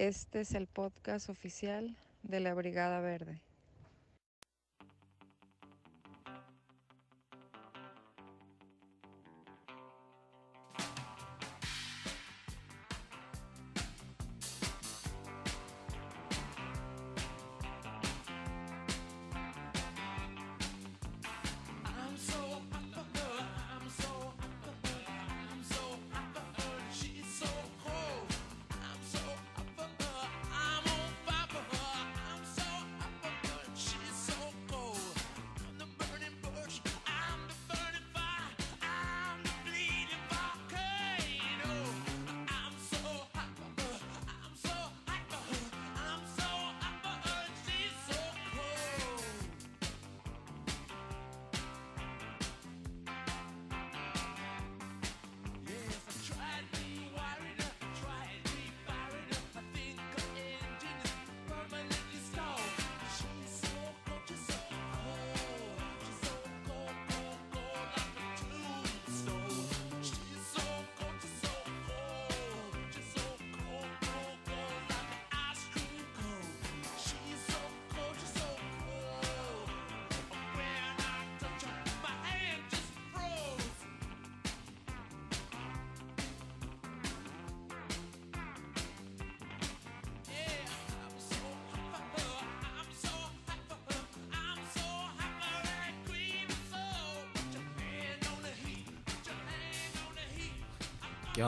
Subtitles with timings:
[0.00, 3.42] Este es el podcast oficial de la Brigada Verde.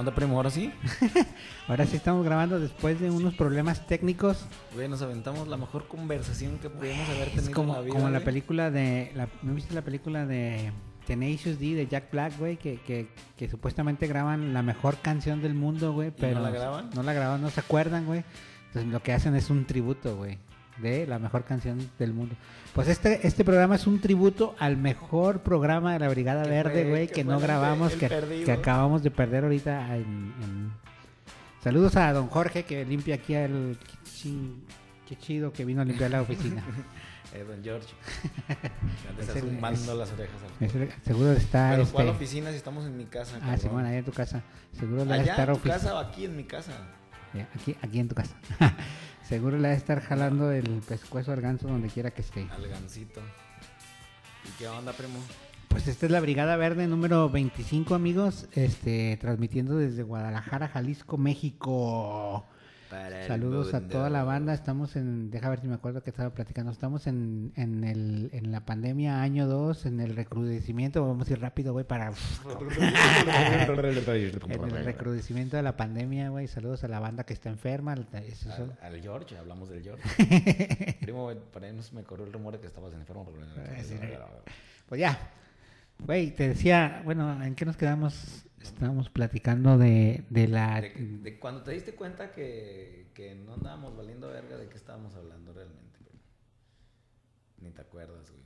[0.03, 0.37] Onda, primo?
[0.37, 0.73] ¿Ahora sí?
[1.69, 4.45] Ahora sí estamos grabando después de unos problemas técnicos.
[4.75, 7.95] Güey, nos aventamos la mejor conversación que pudimos haber tenido Es como, en la vida.
[7.95, 8.25] como la güey.
[8.25, 9.13] película de...
[9.15, 10.73] La, ¿No viste la película de
[11.07, 12.57] Tenacious D de Jack Black, güey?
[12.57, 16.11] Que, que, que supuestamente graban la mejor canción del mundo, güey.
[16.11, 16.91] Pero la graban?
[16.95, 18.25] No la graban, no se acuerdan, güey.
[18.69, 20.39] Entonces lo que hacen es un tributo, güey.
[20.83, 22.35] De la mejor canción del mundo.
[22.75, 27.07] Pues este, este programa es un tributo al mejor programa de la Brigada Verde, güey,
[27.07, 28.09] que que, no grabamos, que,
[28.45, 30.03] que acabamos de perder ahorita en,
[30.43, 30.73] en-
[31.63, 33.79] Saludos a don Jorge que limpia aquí el...
[33.81, 34.57] Qué chi-
[35.09, 36.63] Qué chido que vino a limpiar la oficina.
[37.35, 37.89] Eh, don George.
[38.49, 38.57] Ya
[39.17, 40.37] te Es estás el- zumbando es- las orejas.
[40.61, 40.73] al- Es
[41.03, 41.71] seguro está...
[41.71, 41.95] Pero este...
[41.95, 43.39] ¿cuál oficina si estamos en mi casa?
[43.43, 43.57] Ah?
[43.57, 44.43] Simón, allá en tu casa.
[44.79, 46.73] Seguro le va a ¿Allá estar en tu casa o aquí en mi casa?
[47.55, 48.35] Aquí, aquí en tu casa.
[49.29, 52.47] Seguro le va a estar jalando el pescuezo al ganso donde quiera que esté.
[52.51, 53.21] Al gancito.
[54.45, 55.19] ¿Y qué onda, primo?
[55.69, 58.47] Pues esta es la Brigada Verde número 25, amigos.
[58.53, 62.45] Este, transmitiendo desde Guadalajara, Jalisco, México.
[62.93, 64.53] Para el Saludos a toda la banda.
[64.53, 66.71] Estamos en, deja ver si me acuerdo que estaba platicando.
[66.71, 71.01] Estamos en, en, el, en la pandemia año 2, en el recrudecimiento.
[71.07, 72.09] Vamos a ir rápido, güey, para...
[74.51, 76.47] en el recrudecimiento de la pandemia, güey.
[76.49, 77.93] Saludos a la banda que está enferma.
[77.93, 78.07] Al,
[78.83, 80.97] al George, hablamos del George.
[81.01, 83.27] Primo, güey, por ahí no se me corrió el rumor de que estabas enfermo.
[83.33, 83.95] pero- sí.
[84.87, 85.19] Pues ya.
[85.99, 88.45] Güey, te decía, bueno, ¿en qué nos quedamos?
[88.63, 90.81] Estábamos platicando de, de la...
[90.81, 90.91] De,
[91.23, 95.53] de cuando te diste cuenta que, que no andábamos valiendo verga, ¿de qué estábamos hablando
[95.53, 95.99] realmente?
[97.61, 98.43] Ni te acuerdas, güey.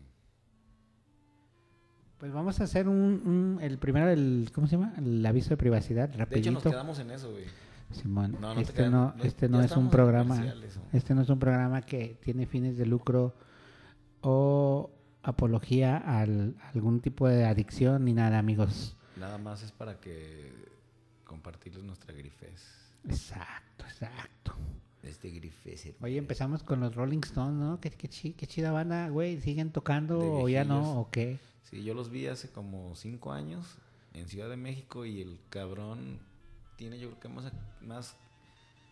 [2.19, 4.95] Pues vamos a hacer un, un- el primero, el, ¿cómo se llama?
[4.97, 6.71] El aviso de privacidad, De hecho, nos rapidito.
[6.71, 7.45] quedamos en eso, güey.
[7.93, 10.45] Simón, No, no te este quedan- no, este no es un programa,
[10.93, 13.35] este no es un programa que tiene fines de lucro
[14.23, 14.91] o
[15.23, 18.97] apología al, algún tipo de adicción ni nada, amigos.
[19.17, 20.53] Nada más es para que
[21.25, 22.65] compartirles nuestra grifez.
[23.09, 24.55] Exacto, exacto.
[25.03, 25.95] Este grifez.
[26.01, 27.81] Oye, empezamos con los Rolling Stones, ¿no?
[27.81, 29.41] Qué, qué, chi- qué chida banda, güey.
[29.41, 31.01] ¿Siguen tocando o ya no?
[31.01, 31.39] ¿O qué?
[31.71, 33.65] Sí, yo los vi hace como cinco años
[34.15, 36.19] en Ciudad de México y el cabrón
[36.77, 38.17] tiene yo creo que más, más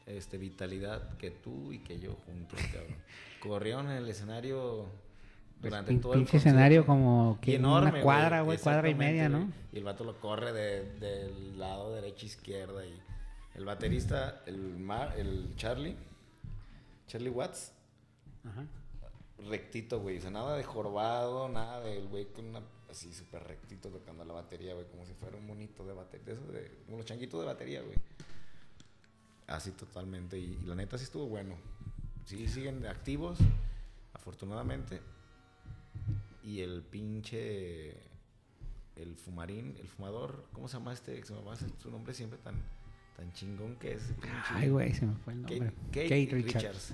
[0.07, 2.97] este, vitalidad que tú y que yo juntos, cabrón.
[3.41, 4.87] Corrieron en el escenario
[5.65, 9.29] durante Pin- todo el pinche escenario como que enorme, una cuadra, güey, cuadra y media.
[9.29, 9.51] ¿no?
[9.73, 13.01] Y el vato lo corre de- del lado derecha izquierda y
[13.55, 15.97] el baterista, el, Ma- el Charlie,
[17.07, 17.73] Charlie Watts,
[18.45, 18.65] Ajá.
[19.49, 20.19] rectito, güey.
[20.19, 22.61] O sea, nada de jorobado, nada del güey con una
[22.91, 26.33] así súper rectito tocando la batería, güey, como si fuera un monito de batería, de
[26.35, 27.97] esos de, como los changuitos de batería, güey.
[29.47, 30.39] Así totalmente.
[30.39, 31.57] Y, y la neta sí estuvo bueno.
[32.25, 33.39] Sí, siguen activos,
[34.15, 35.01] afortunadamente.
[36.45, 37.91] Y el pinche.
[38.97, 41.21] El fumarín, el fumador, ¿cómo se llama este?
[41.25, 42.55] Se me va a hacer su nombre siempre tan,
[43.17, 44.13] tan chingón que es.
[44.51, 45.73] Ay, güey, se me fue el nombre.
[45.91, 46.55] Kate Kate Richards.
[46.55, 46.93] Richards.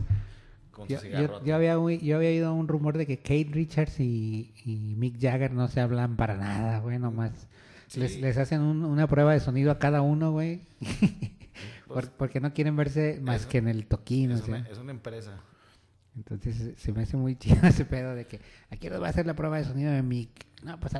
[0.71, 1.45] Con su Yo, yo- cigarro.
[1.45, 5.53] yo había, yo había oído un rumor de que Kate Richards y, y Mick Jagger
[5.53, 7.33] no se hablan para nada, güey, nomás.
[7.89, 8.01] Sí.
[8.01, 10.63] Les, les hacen un- una prueba de sonido a cada uno, güey.
[11.87, 14.55] Pues, Por- porque no quieren verse más que en el toquín, o es, sea.
[14.61, 15.41] una, es una empresa.
[16.17, 18.41] Entonces se- me hace muy chido ese pedo de que
[18.71, 20.31] aquí nos va a hacer la prueba de sonido de mic.
[20.63, 20.93] No, pues,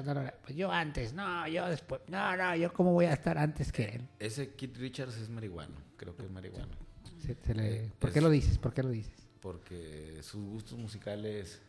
[0.43, 2.01] pues yo antes, no, yo después.
[2.09, 4.09] No, no, yo cómo voy a estar antes que él.
[4.19, 6.75] Ese Kit Richards es marihuano, creo que es marihuano.
[7.19, 8.57] Se- se le- Eh, ¿Por qué lo dices?
[8.59, 9.13] ¿Por qué lo dices?
[9.43, 11.61] Porque sus gustos musicales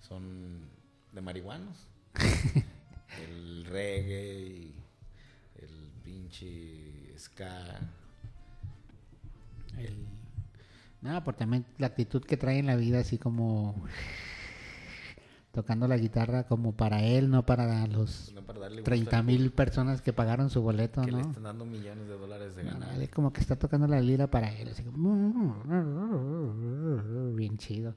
[0.00, 0.68] son
[1.12, 1.86] de marihuanos.
[3.30, 4.72] el reggae
[5.56, 7.78] el pinche ska.
[9.76, 10.06] El-
[11.00, 13.84] No, por también la actitud que trae en la vida, así como
[15.52, 19.24] tocando la guitarra como para él, no para los No para darle gusto 30 al
[19.24, 21.28] mil personas que pagaron su boleto, que le ¿no?
[21.28, 22.94] están dando millones de dólares de ganar.
[22.94, 25.62] no, él como que está tocando la lira para él, así como...
[27.34, 27.94] Bien chido.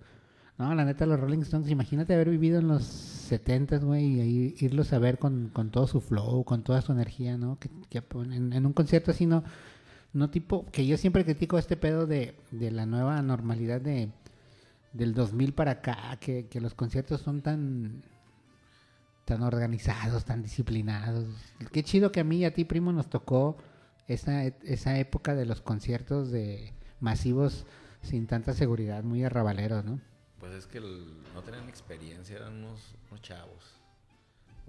[0.57, 4.93] No, la neta, los Rolling Stones, imagínate haber vivido en los 70, güey, y irlos
[4.93, 7.57] a ver con, con todo su flow, con toda su energía, ¿no?
[7.59, 9.43] Que, que en, en un concierto así, no,
[10.13, 14.09] no tipo, que yo siempre critico este pedo de, de la nueva normalidad de
[14.93, 18.03] del 2000 para acá, que, que los conciertos son tan
[19.25, 21.25] tan organizados, tan disciplinados.
[21.71, 23.55] Qué chido que a mí y a ti, primo, nos tocó
[24.07, 27.65] esa, esa época de los conciertos de masivos
[28.01, 30.01] sin tanta seguridad, muy arrabaleros, ¿no?
[30.39, 33.63] Pues es que el- no tenían experiencia, eran unos, unos chavos.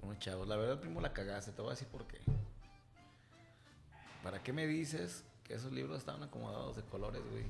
[0.01, 0.47] Unos chavos.
[0.47, 1.51] La verdad, primo, la cagaste.
[1.51, 2.19] Te voy por qué.
[4.23, 7.43] ¿Para qué me dices que esos libros estaban acomodados de colores, güey?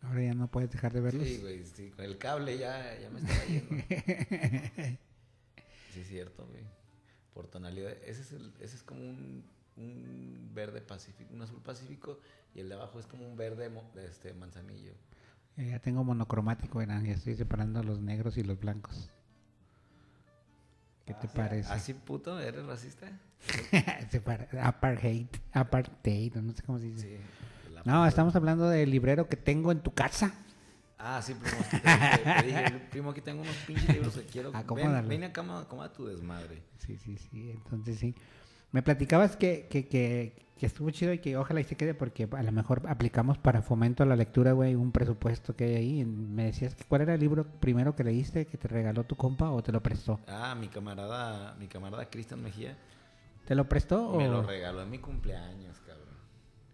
[0.00, 1.26] Ahora ya no puedes dejar de verlos.
[1.26, 3.84] Sí, güey, sí, con el cable ya, ya me estaba yendo.
[5.92, 6.62] sí, es cierto, güey.
[7.34, 7.92] Por tonalidad.
[8.04, 9.44] Ese es, el, ese es como un,
[9.76, 12.18] un verde pacífico, un azul pacífico,
[12.54, 14.92] y el de abajo es como un verde mo- de este manzanillo.
[15.58, 19.10] Eh, Ya tengo monocromático, verán, ya estoy separando los negros y los blancos.
[21.08, 21.72] ¿Qué te parece?
[21.72, 22.38] ¿Así puto?
[22.38, 23.06] ¿Eres racista?
[24.62, 27.16] Apartheid, apartheid, no sé cómo se dice.
[27.16, 27.80] Sí.
[27.86, 30.34] No, estamos hablando del librero que tengo en tu casa.
[30.98, 31.56] Ah, sí, primo.
[31.70, 34.52] Te, te dije, primo, aquí tengo unos pinches libros que quiero.
[34.74, 36.62] Ven, ven acá, acomoda tu desmadre.
[36.76, 37.52] Sí, sí, sí.
[37.52, 38.14] Entonces sí.
[38.72, 42.28] Me platicabas que, que, que, que estuvo chido y que ojalá y se quede porque
[42.30, 46.04] a lo mejor aplicamos para fomento a la lectura, güey, un presupuesto que hay ahí.
[46.04, 49.50] Me decías que cuál era el libro primero que leíste que te regaló tu compa
[49.50, 50.20] o te lo prestó.
[50.26, 52.76] Ah, mi camarada, mi camarada Cristian Mejía
[53.48, 54.18] ¿Te lo prestó o...?
[54.18, 56.14] me lo regaló en mi cumpleaños, cabrón.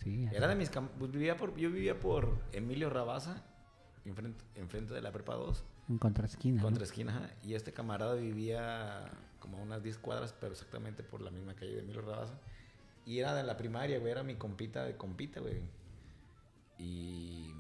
[0.02, 0.28] Sí.
[0.32, 3.44] Era de mis pues, vivía por yo vivía por Emilio Rabaza,
[4.04, 6.56] enfrente, enfrente de la prepa 2, en contraesquina.
[6.56, 6.62] ¿no?
[6.64, 9.08] contra esquina, ajá, y este camarada vivía
[9.44, 12.34] como a unas 10 cuadras, pero exactamente por la misma calle de Emilio Rabaza.
[13.04, 15.60] Y era de la primaria, güey, era mi compita de compita, güey.
[16.78, 17.52] Y,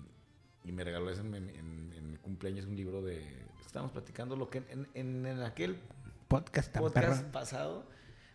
[0.64, 3.22] y me regaló eso en, en- en- mi cumpleaños un libro de...
[3.64, 5.78] Estábamos platicando lo que en, en- en aquel
[6.28, 7.32] Podcast tan podcast perro.
[7.32, 7.84] pasado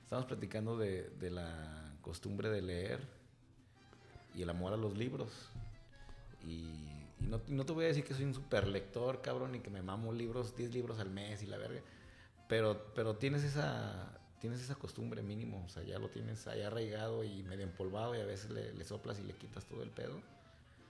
[0.04, 3.00] estábamos platicando de, de la costumbre de leer
[4.36, 5.32] y el amor a los libros.
[6.46, 6.50] Y,
[7.20, 9.70] y no, no te voy a decir que soy un super lector, cabrón, y que
[9.70, 11.82] me mamo libros, 10 libros al mes y la verga.
[12.50, 17.24] Pero, pero tienes esa tienes esa costumbre mínimo, o sea, ya lo tienes ahí arraigado
[17.26, 20.22] y medio empolvado y a veces le, le soplas y le quitas todo el pedo.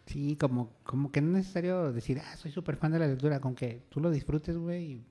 [0.05, 3.39] Sí, como, como que no es necesario decir, ah, soy súper fan de la lectura,
[3.39, 5.03] con que tú lo disfrutes, güey,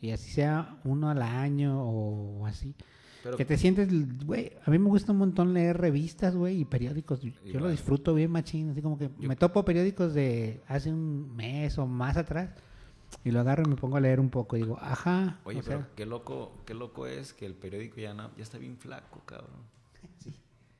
[0.00, 2.74] y, y así sea uno al año o así.
[3.22, 3.88] Pero que te sientes,
[4.26, 7.20] güey, a mí me gusta un montón leer revistas, güey, y periódicos.
[7.20, 11.34] Yo lo disfruto bien machín, así como que Yo- me topo periódicos de hace un
[11.34, 12.50] mes o más atrás
[13.22, 15.78] y lo agarro y me pongo a leer un poco y digo, ajá, Oye, sea,
[15.78, 19.20] pero qué loco, qué loco es que el periódico ya, no- ya está bien flaco,
[19.24, 19.62] cabrón.
[20.18, 20.34] sí.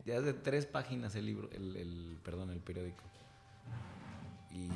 [0.04, 3.02] Ya es de tres páginas el libro, el, el- perdón, el periódico.
[4.50, 4.68] Y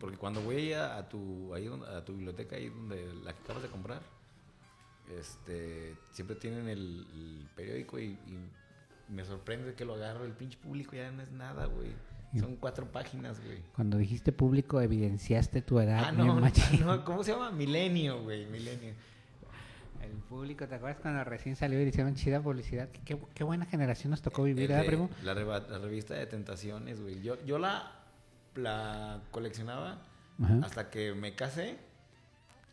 [0.00, 3.42] porque cuando voy a, a tu ahí donde- a tu biblioteca ahí donde la que
[3.44, 4.02] acabas de comprar,
[5.18, 8.38] este siempre tienen el, el periódico y, y
[9.08, 11.92] me sorprende que lo agarro el pinche público ya no es nada, güey.
[12.40, 13.58] Son cuatro páginas, güey.
[13.74, 16.04] cuando dijiste público evidenciaste tu edad.
[16.06, 17.50] Ah, no, no, ¿cómo se llama?
[17.50, 18.94] Milenio, güey, Milenio.
[20.02, 22.88] El público, ¿te acuerdas cuando recién salió y hicieron chida publicidad?
[23.04, 25.08] Qué, buena generación nos tocó vivir, ¿verdad, primo?
[25.22, 27.22] La, revista de tentaciones, güey.
[27.22, 27.90] Yo, yo la,
[28.54, 30.02] la coleccionaba
[30.42, 30.60] Ajá.
[30.62, 31.78] hasta que me casé.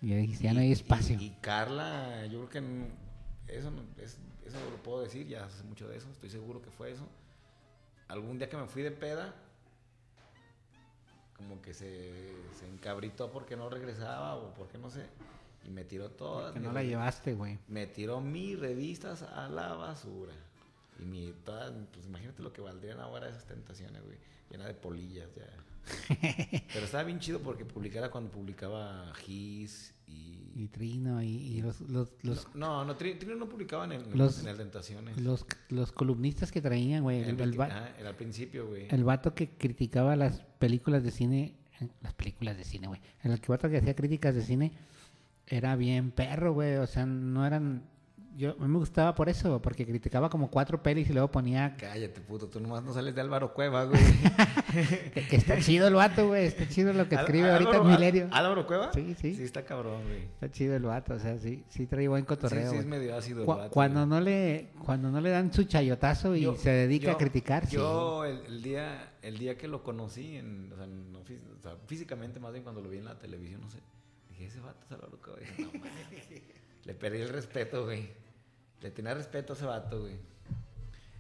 [0.01, 1.17] Y ya dijiste, ya no hay espacio.
[1.19, 5.63] Y, y Carla, yo creo que eso, no- es- eso lo puedo decir, ya hace
[5.63, 7.07] mucho de eso, estoy seguro que fue eso.
[8.09, 9.33] Algún día que me fui de peda,
[11.41, 12.11] como que se,
[12.59, 15.05] se encabritó porque no regresaba o porque no sé,
[15.65, 16.53] y me tiró todas.
[16.53, 17.59] que no la llevaste, güey.
[17.67, 20.33] Me tiró mis revistas a la basura.
[20.99, 24.17] Y mi, todas, pues imagínate lo que valdrían ahora esas tentaciones, güey.
[24.49, 25.47] Llena de polillas ya.
[26.73, 31.81] Pero estaba bien chido porque publicara cuando publicaba Gis y y Trino y, y los,
[31.81, 35.19] los, los, No, no, Tri- Trino no publicaba en el, Los- en el Tentaciones.
[35.21, 37.21] los, los columnistas que traían, güey.
[37.21, 38.87] El, El- ah, era al principio, güey.
[38.89, 43.01] el vato que criticaba las películas de cine, eh, las películas de cine, güey.
[43.23, 44.71] El vato que hacía críticas de cine
[45.47, 46.75] era bien perro, güey.
[46.77, 47.83] O sea, no eran...
[48.37, 51.75] Yo, a mí me gustaba por eso, porque criticaba como cuatro pelis y luego ponía...
[51.77, 54.01] Cállate, puto, tú nomás no sales de Álvaro Cueva, güey.
[55.29, 56.45] Que, está chido el vato, güey.
[56.45, 58.27] Está chido lo que escribe ahorita Álvaro-.
[58.31, 58.91] Al- ¿Álvaro Cueva?
[58.93, 59.35] Sí, sí.
[59.35, 60.23] Sí, está cabrón, güey.
[60.23, 62.71] Está chido el vato, o sea, sí, sí trae buen Sí, cotorreo.
[62.71, 62.99] sí, es güey.
[62.99, 64.09] medio ácido el vato, cuando güey.
[64.09, 67.65] no le cuando no le dan su chayotazo y Yo- se dedica yo- a criticar,
[67.67, 67.75] sí.
[67.75, 71.61] Yo el, el día el día que lo conocí, en, o sea, no fí- o
[71.61, 73.79] sea, físicamente más bien cuando lo vi en la televisión, no sé,
[74.29, 75.39] dije, ese vato es Álvaro Cueva.
[75.39, 75.71] Dije, no.
[76.85, 78.09] Le perdí el respeto, güey.
[78.81, 80.15] Le tenía respeto a ese vato, güey.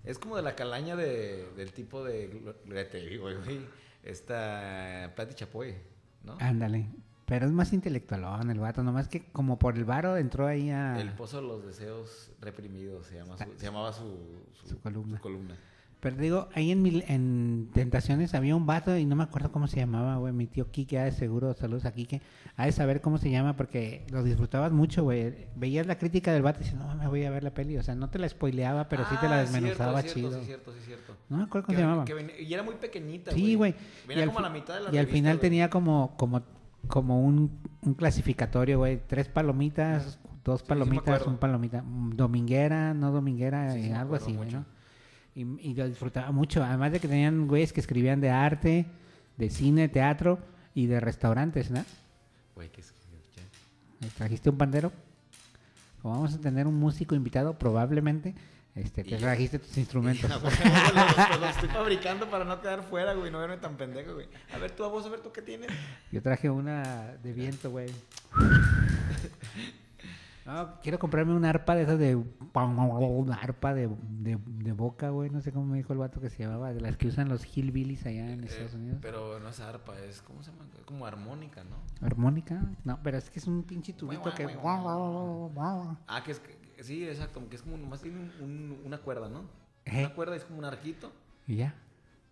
[0.03, 2.55] Es como de la calaña de, del tipo de...
[2.91, 3.61] Te digo, güey.
[4.03, 5.13] Esta...
[5.15, 5.75] Pati Chapoy,
[6.23, 6.37] ¿no?
[6.39, 6.87] Ándale.
[7.27, 10.99] Pero es más intelectualón el vato, nomás que como por el varo entró ahí a...
[10.99, 15.17] El Pozo de los Deseos Reprimidos se, llama su- se llamaba su, su, Su columna.
[15.17, 15.55] su columna.
[16.01, 19.67] Pero digo, ahí en, Mil- en Tentaciones había un vato y no me acuerdo cómo
[19.67, 20.33] se llamaba, güey.
[20.33, 22.21] Mi tío Quique, ha de seguro, saludos a Quique.
[22.57, 25.45] Ha de saber cómo se llama porque lo disfrutabas mucho, güey.
[25.55, 27.77] Veías la crítica del vato y dices, no, me voy a ver la peli.
[27.77, 30.39] O sea, no te la spoileaba, pero sí te la Ah, desmenuzaba cierto, chido.
[30.39, 31.15] Sí, cierto, sí, cierto.
[31.29, 32.05] No me acuerdo cómo Que se llamaba.
[32.05, 33.75] que y era muy pequeñita, Sí, güey.
[34.07, 36.41] Venía como a la mitad de la Y al final tenía como, como,
[36.87, 38.99] como un, un clasificatorio, güey.
[39.05, 41.83] Tres palomitas, dos sí me palomitas, un palomita.
[41.83, 44.51] mm, Dominguera, no dominguera, Sí, eh, algo así, güey.
[44.51, 44.65] ¿no?
[45.35, 46.63] Y, y lo disfrutaba mucho.
[46.63, 48.85] Además de que tenían güeyes que escribían de arte,
[49.37, 50.39] de cine, teatro
[50.75, 51.83] y de restaurantes, ¿no?
[52.55, 52.93] Güey, que es-
[53.35, 53.43] ya.
[54.01, 54.91] ¿Me ¿Trajiste un pandero?
[56.01, 58.33] Como vamos a tener un músico invitado, probablemente,
[58.75, 60.29] este, te trajiste tus instrumentos.
[60.29, 63.77] No, güey, los, los- los estoy fabricando para no quedar fuera, güey, no verme tan
[63.77, 64.27] pendejo, güey.
[64.53, 65.69] A ver, tú, a vos, a ver, tú qué tienes.
[66.11, 67.89] Yo traje una de viento, güey.
[70.45, 72.15] No, quiero comprarme una arpa de esas de...
[72.15, 75.29] Una arpa de, de, de boca, güey.
[75.29, 76.73] No sé cómo me dijo el vato que se llamaba.
[76.73, 78.97] De las que usan los hillbillies allá en Eh, Estados Unidos.
[79.01, 80.65] pero no es arpa, es, ¿cómo se llama?
[80.85, 81.75] Como armónica, ¿no?
[82.05, 82.59] ¿Armónica?
[82.83, 84.45] No, pero es que es un pinche tubito guau, que...
[84.47, 88.81] guau, guau, Ah, que es, que- sí, exacto, que es como, nomás tiene un- un-
[88.85, 89.43] una cuerda, ¿no?
[89.85, 90.05] Ejé.
[90.05, 91.11] Una cuerda es como un arquito
[91.47, 91.75] Y ya.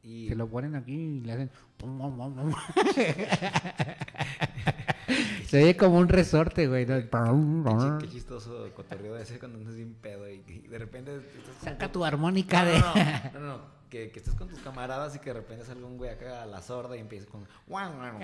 [0.04, 0.28] y...
[0.30, 1.52] Se lo ponen aquí y le hacen...
[5.50, 6.86] Se oye como un resorte, güey.
[6.86, 6.96] ¿no?
[8.00, 11.22] Qué, qué chistoso cotorreo de ese cuando andas bien pedo y, y de repente...
[11.64, 12.80] Saca tu armónica No, de...
[12.80, 15.88] no, no, no, no, Que, que estés con tus camaradas y que de repente salga
[15.88, 17.42] un güey acá a la sorda y empieza con...
[17.68, 18.20] No,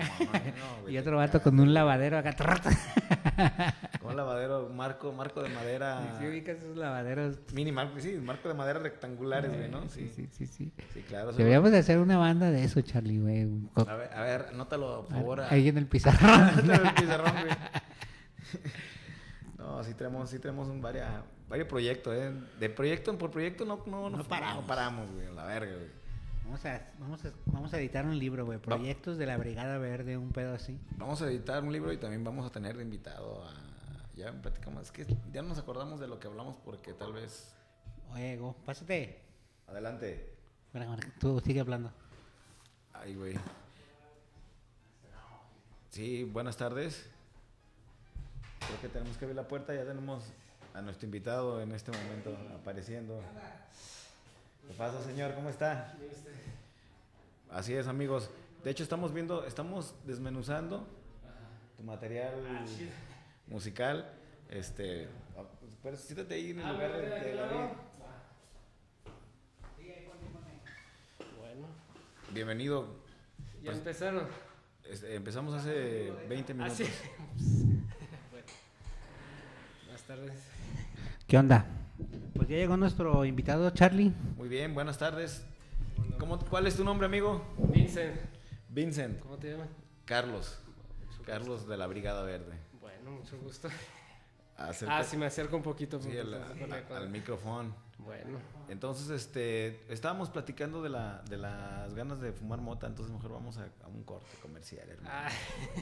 [0.84, 2.36] güey, Y otro vato con un lavadero acá.
[4.00, 6.16] Con un lavadero, marco, marco de madera...
[6.20, 7.38] ¿Sí ubicas esos lavaderos?
[7.52, 9.88] Mini marco, sí, marco de madera rectangulares, güey, ¿no?
[9.88, 10.72] Sí, Sí, sí, sí.
[10.94, 11.02] sí.
[11.02, 11.32] claro.
[11.32, 13.48] Deberíamos de hacer una banda de eso, Charlie, güey.
[13.74, 15.40] A ver, a ver, anótalo, por favor.
[15.40, 16.30] Ahí en el pizarrón.
[16.30, 17.56] Anótalo en el pizarrón, güey.
[19.58, 21.06] No, sí tenemos, sí tenemos un varios,
[21.48, 22.32] varios proyectos, ¿eh?
[22.58, 24.62] De proyecto por proyecto no, no, no, No paramos.
[24.62, 25.90] No paramos, güey, la verga, güey.
[26.44, 28.58] Vamos a, vamos, a, vamos a editar un libro, güey.
[28.58, 30.78] Proyectos de la Brigada Verde, un pedo así.
[30.96, 33.52] Vamos a editar un libro y también vamos a tener de invitado a...
[34.14, 37.52] Ya platicamos, es que ya no nos acordamos de lo que hablamos porque tal vez...
[38.12, 39.20] Oye, Go, pásate.
[39.66, 40.36] Adelante.
[40.72, 41.90] Marca, tú sigue hablando.
[42.92, 43.34] Ay, güey.
[45.90, 47.08] Sí, buenas tardes.
[48.60, 49.74] Creo que tenemos que abrir la puerta.
[49.74, 50.24] Ya tenemos
[50.76, 53.20] a nuestro invitado en este momento apareciendo.
[54.68, 55.34] ¿Qué pasa, señor?
[55.34, 55.96] ¿Cómo está?
[57.50, 58.28] Así es, amigos.
[58.62, 60.86] De hecho, estamos viendo, estamos desmenuzando
[61.78, 62.34] tu material
[63.46, 64.12] musical.
[64.50, 65.44] Este, ah,
[65.82, 67.70] pero siéntate ahí en el lugar de, de David.
[71.38, 71.66] Bueno,
[72.32, 72.86] Bienvenido.
[73.62, 74.28] ya Pues- empezaron.
[74.84, 76.76] Este, empezamos hace 20 Ah, minutos.
[76.78, 76.84] sí.
[78.30, 78.46] Bueno.
[79.84, 80.32] Buenas tardes.
[81.26, 81.66] ¿Qué onda?
[82.34, 84.12] Pues ya llegó nuestro invitado, Charlie.
[84.36, 85.44] Muy bien, buenas tardes.
[86.18, 87.44] ¿Cómo, ¿Cuál es tu nombre, amigo?
[87.72, 88.14] Vincent,
[88.68, 89.18] Vincent.
[89.20, 89.68] ¿cómo te llaman?
[90.04, 90.58] Carlos.
[91.24, 92.52] Carlos de la Brigada Verde.
[92.80, 93.68] Bueno, mucho gusto.
[94.56, 96.00] Acerca- Ah, sí, me acerco un poquito.
[96.00, 97.74] sí, al, a- micrófono.
[97.98, 103.32] Bueno, Entonces, este, estábamos platicando de, la, de las ganas de fumar mota, entonces mejor
[103.32, 105.08] vamos a, a un corte comercial, hermano.
[105.12, 105.28] ah,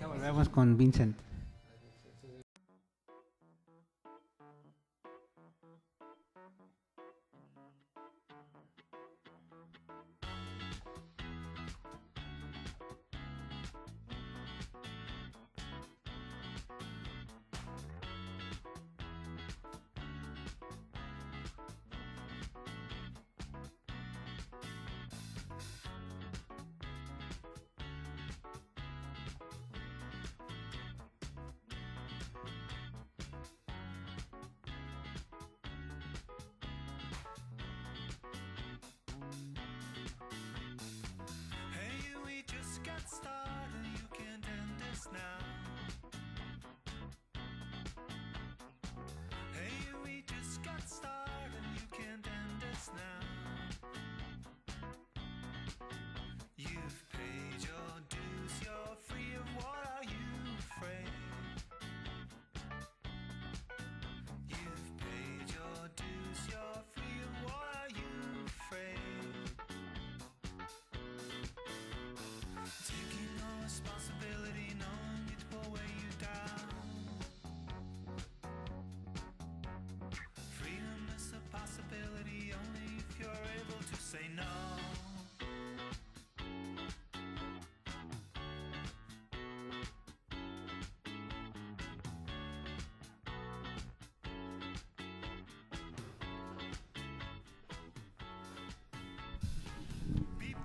[0.01, 1.17] Ya volvemos con Vincent.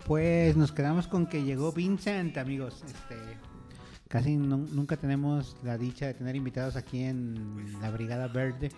[0.05, 2.83] Pues nos quedamos con que llegó Vincent, amigos.
[2.85, 3.15] Este,
[4.07, 8.71] casi nu- nunca tenemos la dicha de tener invitados aquí en la Brigada Verde.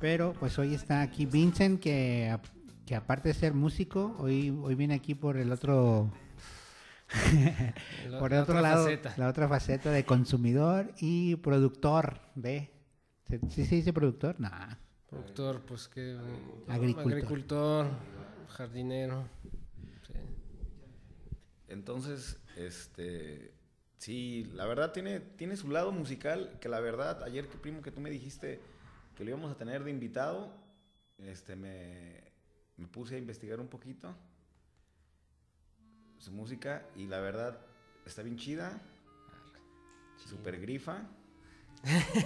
[0.00, 2.36] Pero pues hoy está aquí Vincent, que,
[2.92, 6.12] que aparte de ser músico, hoy, hoy viene aquí por el otro,
[8.18, 9.14] por el la otro lado, faceta.
[9.16, 12.70] la otra faceta de consumidor y productor de...
[13.30, 14.38] ¿Sí, sí se dice productor?
[14.38, 14.50] No.
[15.08, 16.18] Productor, pues que.
[16.68, 17.12] Agricultor.
[17.12, 17.86] Agricultor,
[18.48, 19.24] jardinero.
[20.06, 20.12] sí.
[21.68, 23.54] Entonces, este,
[23.96, 27.90] sí, la verdad tiene, tiene su lado musical, que la verdad, ayer que primo que
[27.90, 28.60] tú me dijiste
[29.16, 30.52] que lo íbamos a tener de invitado,
[31.16, 32.21] este, me,
[32.82, 34.14] me puse a investigar un poquito
[36.18, 37.58] su música y la verdad
[38.04, 38.80] está bien chida,
[40.28, 41.02] super grifa.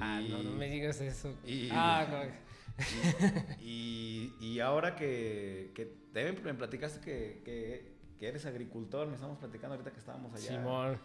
[0.00, 1.36] Ah, no, no me digas eso.
[1.46, 3.54] y- ah, no.
[3.62, 9.38] Y, y ahora que, que también me platicaste que, que, que eres agricultor, me estamos
[9.38, 10.48] platicando ahorita que estábamos allá.
[10.58, 10.98] Simón.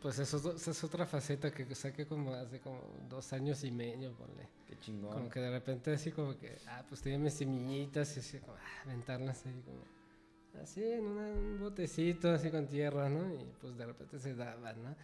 [0.00, 4.12] Pues eso, esa es otra faceta que saqué como hace como dos años y medio,
[4.14, 4.48] ponle.
[4.66, 5.12] Qué chingón.
[5.12, 8.54] Como que de repente así como que, ah, pues tenía mis semillitas y así como,
[8.54, 9.82] ah, aventarlas ahí como,
[10.62, 13.28] así en una- un botecito así con tierra, ¿no?
[13.34, 14.96] Y pues de repente se daban, ¿no?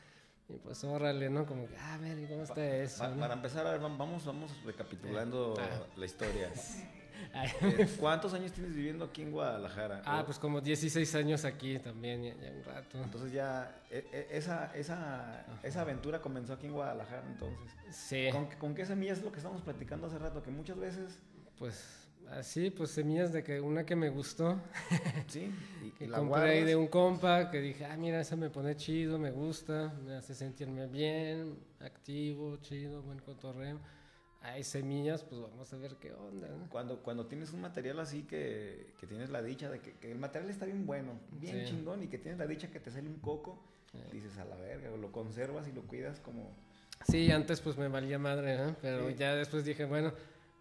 [0.48, 1.44] Y pues órale, ¿no?
[1.44, 3.00] Como que, ah, a ver, ¿y cómo está eso?
[3.00, 3.20] Pa- no?
[3.20, 5.84] para empezar, a ver, vam- vamos, vamos recapitulando Ah.
[5.96, 6.50] la historia.
[7.34, 10.02] Eh, ¿Cuántos años tienes viviendo aquí en Guadalajara?
[10.04, 13.02] ah, pues como 16 años aquí también, ya, ya un rato.
[13.02, 17.72] Entonces ya, e- e- esa, esa, esa aventura comenzó aquí en Guadalajara, entonces.
[17.90, 20.42] Sí, ¿Con, con qué semillas es lo que estábamos platicando hace rato?
[20.42, 21.18] Que muchas veces,
[21.58, 24.60] pues así, pues semillas de que una que me gustó,
[25.28, 25.52] sí,
[25.82, 28.76] y, que la compré ahí de un compa, que dije, ah, mira, esa me pone
[28.76, 33.78] chido, me gusta, me hace sentirme bien, activo, chido, buen cotorreo.
[34.52, 36.68] Hay semillas, pues vamos a ver qué onda, ¿no?
[36.70, 40.18] Cuando, cuando tienes un material así que, que tienes la dicha de que, que el
[40.18, 41.72] material está bien bueno, bien Sí.
[41.74, 43.58] chingón, y que tienes la dicha que te sale un coco,
[43.90, 43.98] Sí.
[44.12, 46.54] dices a la verga, lo conservas y lo cuidas como...
[47.08, 48.76] Sí, antes pues me valía madre, ¿no?
[48.80, 49.16] Pero Sí.
[49.16, 50.12] ya después dije, bueno,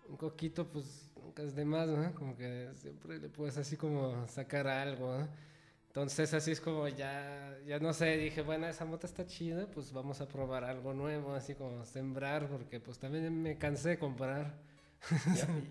[0.10, 2.14] un coquito pues nunca es de más, ¿no?
[2.16, 5.28] Como que siempre le puedes así como sacar algo, ¿no?
[5.96, 9.94] Entonces así es como ya, ya no sé, dije, bueno, esa mota está chida, pues
[9.94, 14.58] vamos a probar algo nuevo, así como sembrar, porque pues también me cansé de comprar.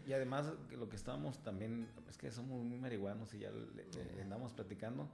[0.06, 3.84] Y, y además lo que estábamos también, es que somos muy marihuanos y ya le,
[4.16, 5.10] le andamos platicando,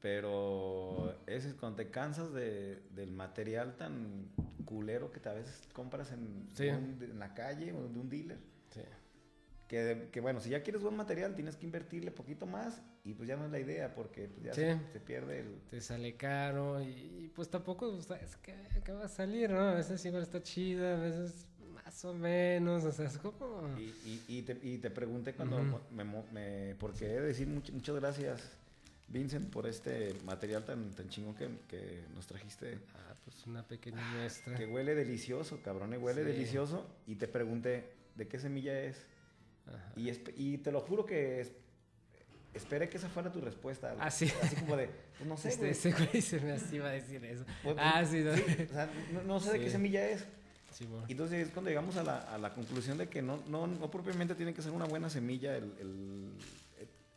[0.00, 4.28] pero es cuando te cansas de, del material tan
[4.64, 6.68] culero que a veces compras en, Sí.
[6.68, 8.38] un- en la calle o de un dealer.
[8.70, 8.82] Sí.
[9.68, 13.28] Que, que bueno, si ya quieres buen material tienes que invertirle poquito más y pues
[13.28, 14.62] ya no es la idea porque pues, ya Sí.
[14.62, 15.60] se, se pierde el...
[15.70, 19.60] Te sale caro y, y, pues tampoco pues, sabes qué, qué va a salir, ¿no?
[19.60, 21.44] A veces igual está chida, a veces
[21.84, 23.68] más o menos, o sea, es como...
[23.78, 27.46] Y, y, y te, y te pregunté cuando me, mo- me- porque he de decir
[27.46, 28.40] much- muchas gracias
[29.08, 32.78] Vincent por este material tan, tan chingón que, que nos trajiste.
[32.94, 34.54] Ah, pues una pequeña muestra.
[34.56, 36.28] Que huele delicioso, cabrón, eh, huele Sí.
[36.32, 36.86] delicioso.
[37.06, 37.84] Y te pregunté,
[38.16, 39.06] ¿de qué semilla es?
[39.96, 41.52] Y, y te lo juro que es-
[42.54, 43.94] esperé que esa fuera tu respuesta.
[43.98, 44.30] Ah, sí.
[44.42, 45.70] Así como de, pues no sé, Este, güey.
[45.72, 47.44] ese güey se me así iba a decir eso.
[47.62, 48.32] Pues, ah, sí, no.
[48.32, 49.70] o sea, no, no sé de qué Sí.
[49.72, 50.24] semilla es.
[50.72, 51.04] Simón.
[51.08, 53.90] Y entonces es cuando llegamos a la, a la conclusión de que no, no, no
[53.90, 55.56] propiamente tiene que ser una buena semilla.
[55.56, 56.30] El, el-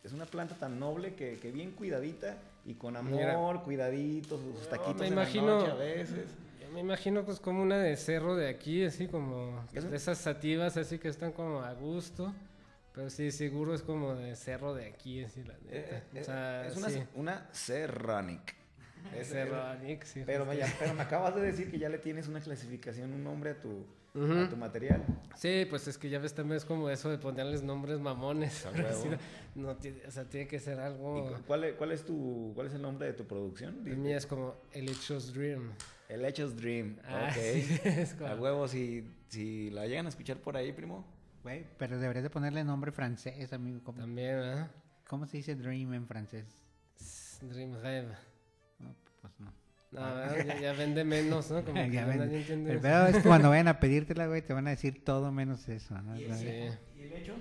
[0.04, 2.36] es una planta tan noble que, que bien cuidadita
[2.66, 3.62] y con amor, Mira.
[3.64, 6.26] cuidaditos, sus taquitos me en la imagino- noche a veces.
[6.74, 10.98] Me imagino pues como una de cerro de aquí, así como de esas sativas así
[11.00, 12.34] que están como a gusto.
[12.94, 15.98] Pero sí, seguro es como de cerro de aquí, así la neta.
[15.98, 17.04] Eh, eh, o sea, es una, sí.
[17.16, 18.56] una serranic.
[19.18, 20.24] Ese Rolix, sí.
[20.26, 23.52] Pero me, pero me acabas de decir que ya le tienes una clasificación, un nombre
[23.52, 24.34] a tu, Ujú.
[24.46, 25.04] a tu material.
[25.36, 28.66] Sí, pues es que ya ves también es como eso de ponerles nombres mamones.
[29.56, 31.28] No o sea, tiene que ser ¿Y algo.
[31.30, 33.82] cu- cuál, es, cuál, es tu, ¿Cuál es el nombre de tu producción?
[33.86, 35.72] El mío es como El Hechos Dream.
[36.12, 36.98] El Hechos Dream.
[37.06, 37.36] Ah, ok.
[37.42, 41.06] sí, es como- A huevo, si, si la llegan a escuchar por ahí, primo.
[41.44, 43.80] Güey, pero deberías de ponerle nombre francés, amigo.
[43.84, 44.72] ¿Cómo, También, ¿verdad?
[45.08, 46.46] cómo se dice dream en francés?
[47.42, 48.14] Dream Rêve.
[48.80, 49.54] No, pues no.
[49.92, 51.64] No, ya, ya vende menos, ¿no?
[51.64, 52.18] Como que Ya ya ven.
[52.20, 55.04] nadie entiende El pedo es que cuando vayan a pedírtela, güey, te van a decir
[55.04, 56.16] todo menos eso, ¿no?
[56.18, 56.24] Sí.
[56.98, 57.36] ¿Y el hecho?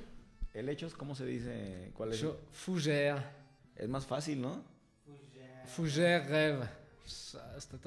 [0.55, 1.91] ¿El Hechos cómo se dice?
[1.95, 2.25] ¿Cuál es?
[2.53, 3.23] Fougère.
[3.77, 4.63] Es más fácil, ¿no?
[5.67, 6.69] Fougère Rêve.
[7.57, 7.79] Está,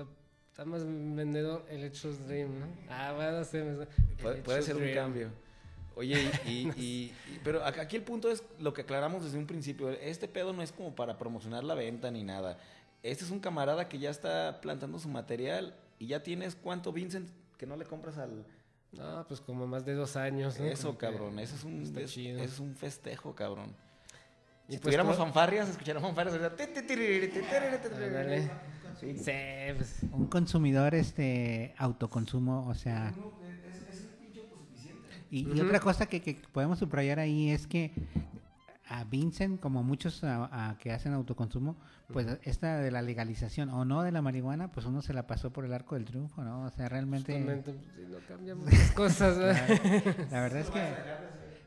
[0.54, 2.68] está- más vendedor El Hechos Dream, ¿no?
[2.90, 3.58] Ah, bueno, sí.
[3.58, 3.86] me-
[4.22, 5.30] Puede, puede ser un cambio.
[5.96, 9.46] Oye, y, y- y- y- pero aquí el punto es lo que aclaramos desde un
[9.48, 9.90] principio.
[9.90, 12.58] Este pedo no es como para promocionar la venta ni nada.
[13.02, 17.30] Este es un camarada que ya está plantando su material y ya tienes cuánto, Vincent,
[17.58, 18.46] que no le compras al...
[18.94, 20.66] No, pues como más de dos años, ¿no?
[20.66, 23.76] Eso, Como cabrón, eso es un, es, eso es un festejo, cabrón.
[24.70, 26.36] Y Si pues tuviéramos fanfarrias, escucharíamos fanfarrias.
[29.04, 29.18] Sí.
[29.18, 29.32] Sí,
[29.78, 30.00] pues.
[30.12, 33.14] Un consumidor, este, autoconsumo, o sea...
[35.30, 37.92] Y, otra cosa que, que podemos subrayar ahí es que
[38.88, 41.76] a Vincent, como muchos a- a que hacen autoconsumo,
[42.12, 45.52] pues esta de la legalización o no de la marihuana, pues uno se la pasó
[45.52, 46.64] por el arco del triunfo, ¿no?
[46.66, 47.34] O sea, realmente...
[47.34, 49.68] Justamente, pues, sí, no cambia muchas cosas, ¿verdad?
[50.30, 50.80] La verdad es que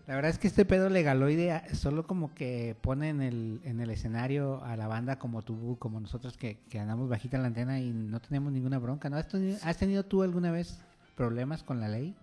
[0.06, 3.80] la verdad es que este pedo legaloide ah, solo como que pone en el, en
[3.80, 7.48] el escenario a la banda como tú, como nosotros que, que andamos bajita en la
[7.48, 9.16] antena y no tenemos ninguna bronca, ¿no?
[9.16, 10.78] ¿Has tenido, has tenido tú alguna vez
[11.16, 12.14] problemas con la ley?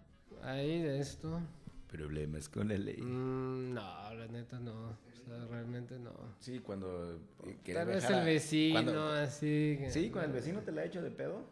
[0.43, 1.39] Ahí de esto.
[1.91, 2.97] Problemas con la ley.
[3.01, 4.71] mm, no, la neta no.
[4.73, 6.11] O sea, realmente no.
[6.39, 7.15] Sí, cuando...
[7.45, 9.75] eh, Tal vez el vecino, cuando- así.
[9.79, 11.45] que- Sí, con el vecino te la ha hecho de pedo.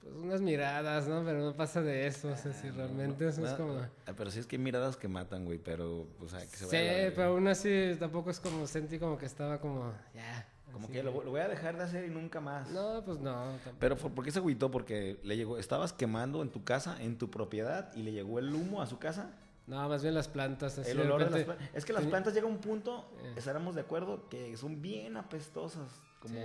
[0.00, 1.22] Pues unas miradas, ¿no?
[1.24, 2.28] Pero no pasa de eso.
[2.28, 3.74] O sea, si realmente eso es Ah, como.
[3.78, 6.64] ah, pero sí es que hay miradas que matan, güey, pero, o sea, que se
[6.66, 9.92] Sí, vaya pero aún así tampoco es como sentí como que estaba como.
[10.14, 10.46] Ya.
[10.72, 12.70] Como así que lo, lo voy a dejar de hacer y nunca más.
[12.70, 13.32] No, pues no.
[13.64, 13.76] tampoco.
[13.80, 14.70] Pero ¿por qué se agüitó?
[14.70, 18.54] Porque le llegó, estabas quemando en tu casa, en tu propiedad, y le llegó el
[18.54, 19.32] humo a su casa.
[19.66, 20.78] No, más bien las plantas.
[20.78, 21.68] Así el de olor de las plantas.
[21.74, 23.34] Es que las plantas llega a un punto, Eh.
[23.36, 26.40] estaremos de acuerdo, que son bien apestosas, como Sí.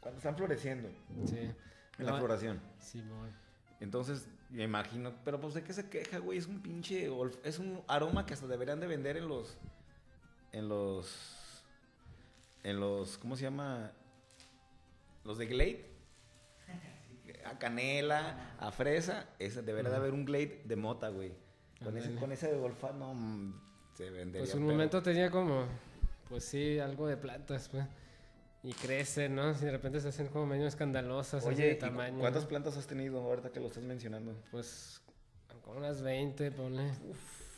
[0.00, 0.88] cuando están floreciendo,
[1.24, 1.50] Sí.
[1.98, 2.60] En la No, floración.
[2.78, 3.30] Simón.
[3.80, 7.10] Entonces, me imagino, pero pues de qué se queja, güey, es un pinche,
[7.42, 9.56] es un aroma que hasta deberían de vender en los,
[10.52, 11.62] en los,
[12.62, 13.92] en los, ¿cómo se llama?
[15.24, 15.90] Los de Glade.
[17.46, 21.32] A canela, a fresa, ese debería de haber un Glade de mota, güey.
[21.82, 23.60] Con ese, con ese olfato, no, mm,
[23.94, 24.40] se vendería.
[24.42, 25.66] Pues un pero- momento tenía como,
[26.28, 27.84] pues sí, algo de plantas, pues.
[28.64, 29.54] Y crecen, ¿no?
[29.54, 32.18] Si de repente se hacen como medio escandalosas, Oye, de ¿y tamaño.
[32.18, 34.34] ¿cuántas plantas has tenido ahorita que lo estás mencionando?
[34.50, 35.02] Pues
[35.62, 36.90] como unas 20, ponle.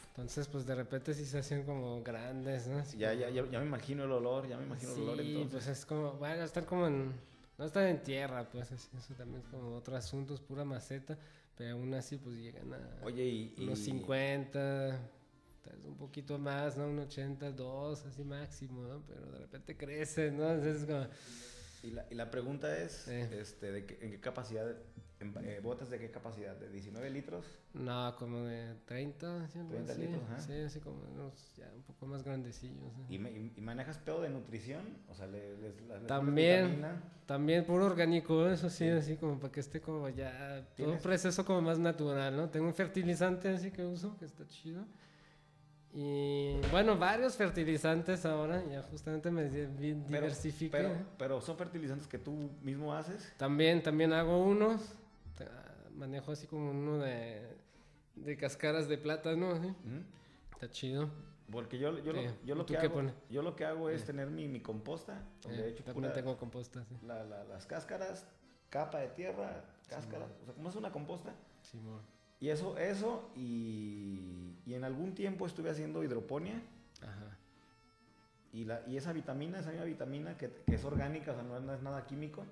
[0.09, 2.79] Entonces, pues de repente sí se hacen como grandes, ¿no?
[2.79, 5.17] Así Ya, como- ya, ya, ya me imagino el olor, ya me imagino el olor
[5.21, 5.53] Sí, entonces.
[5.53, 7.13] pues es como, van a estar como en,
[7.59, 11.17] no están en tierra, pues así, eso también es como otro asunto, es pura maceta,
[11.57, 13.55] pero aún así pues llegan a Oye, y...
[13.59, 14.99] y- unos 50,
[15.73, 16.87] vez un poquito más, ¿no?
[16.89, 19.03] Un 82, así máximo, ¿no?
[19.07, 20.51] Pero de repente crecen, ¿no?
[20.51, 21.07] Entonces es como,
[21.83, 23.29] Y la, y la pregunta es, Eh.
[23.41, 24.67] este, ¿de qué- ¿en qué capacidad,
[25.21, 26.57] en, eh, botas de qué capacidad?
[26.57, 27.45] ¿De 19 litros?
[27.75, 29.59] no, como de 30, ¿sí?
[29.59, 30.41] algo 30 así, litros, ajá.
[30.41, 32.93] sí, así como unos ya un poco más grandecillos.
[32.97, 33.07] ¿no?
[33.11, 34.83] ¿Y, y- y manejas pedo de nutrición?
[35.09, 36.87] O sea, le, les- les pones También.
[37.27, 41.45] También puro orgánico, eso sí, así como para que esté como ya todo un proceso
[41.45, 42.49] como más natural, ¿no?
[42.49, 44.85] Tengo un fertilizante así que uso, que está chido.
[45.99, 50.71] Y bueno, varios fertilizantes ahora, ya justamente me di- vi- Pero, diversifiqué.
[50.71, 53.33] pero, pero son fertilizantes que tú mismo haces.
[53.39, 54.95] También, también hago unos,
[55.95, 57.49] manejo así como uno de,
[58.15, 59.53] de cascaras de plátano.
[59.53, 59.73] Ujú.
[60.53, 61.09] está chido.
[61.51, 62.19] Porque yo, yo, Sí.
[62.19, 64.07] lo, yo, ¿Y lo que hago, yo lo que hago es Eh.
[64.07, 66.97] tener mi, mi composta, donde Eh, he hecho también pura- tengo composta, sí.
[67.07, 68.27] la- la- las cáscaras,
[68.69, 70.27] capa de tierra, cáscara.
[70.43, 71.33] O sea, como es una composta.
[71.63, 72.01] Simón.
[72.41, 76.61] Y eso, eso, y, y en algún tiempo estuve haciendo hidroponía.
[77.03, 77.37] Ajá.
[78.53, 81.61] Y, la, y esa vitamina, esa misma vitamina que, que es orgánica, o sea, no,
[81.61, 82.45] no es nada químico,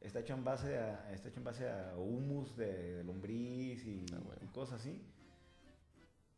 [0.00, 4.04] está hecho en base a, está hecho en base a humus de, de lombriz y,
[4.12, 4.40] Ah, bueno.
[4.42, 5.00] y cosas así.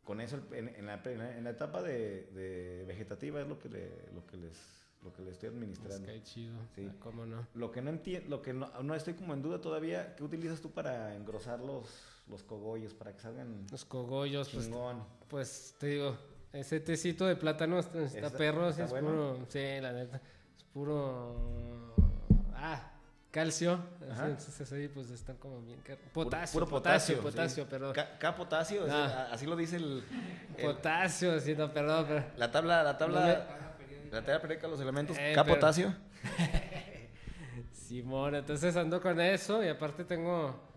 [0.04, 4.12] Con eso, en, en la, en la- etapa de, de vegetativa es lo que, le-
[4.14, 4.56] lo que les
[5.04, 6.06] lo que le estoy Es administrando.
[6.06, 6.54] que chido.
[6.76, 6.86] Sí.
[6.88, 7.44] Ah, ¿Cómo no?
[7.54, 10.60] Lo que no entiendo, lo que no, no estoy como en duda todavía, ¿qué utilizas
[10.60, 11.88] tú para engrosar los,
[12.28, 15.04] los cogollos, para que salgan Los cogollos, pues, chingón?
[15.28, 16.16] pues te digo,
[16.52, 19.08] ese tecito de plátano está, está perro, está es bueno.
[19.08, 20.20] puro, sí, la neta,
[20.56, 21.94] es puro,
[22.54, 22.90] ah,
[23.30, 23.78] calcio.
[24.10, 24.26] Ajá.
[24.28, 25.80] entonces ahí pues están como bien...
[25.82, 27.22] Puro- Potasio, puro potasio, sí.
[27.22, 27.94] potasio, perdón.
[28.18, 29.28] K, potasio, Ah.
[29.32, 30.04] así lo dice el,
[30.58, 32.24] el- Potasio, sí, no, perdón, pero...
[32.36, 35.54] la tabla, la No tabla, me- la tabla periódica de los elementos, Eh, K pero-
[35.56, 35.94] potasio.
[37.72, 40.71] Simón, entonces ando con eso y aparte tengo...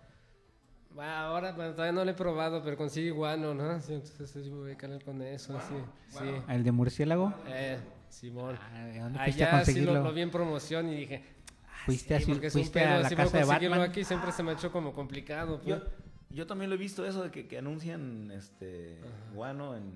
[0.96, 3.82] Bueno, ahora bueno, todavía no lo he probado, pero consigo guano, ¿no?
[3.82, 5.76] Sí, entonces sí me voy a calar con eso, sí.
[6.18, 6.24] Sí.
[6.48, 7.34] ¿El de murciélago?
[7.48, 7.78] Eh,
[8.10, 8.58] Simón.
[8.62, 11.24] Ah, ¿de ¿Dónde fuiste a Allá sí lo, lo vi en promoción y dije...
[11.68, 13.82] ah, ¿Fuiste, sí, así- porque es un fuiste pedo, a la casa de Batman?
[13.82, 15.58] aquí siempre se me ha hecho como complicado.
[15.62, 15.68] pues.
[15.68, 15.84] Yo,
[16.30, 19.00] yo también lo he visto eso de que, que anuncian este
[19.34, 19.92] guano en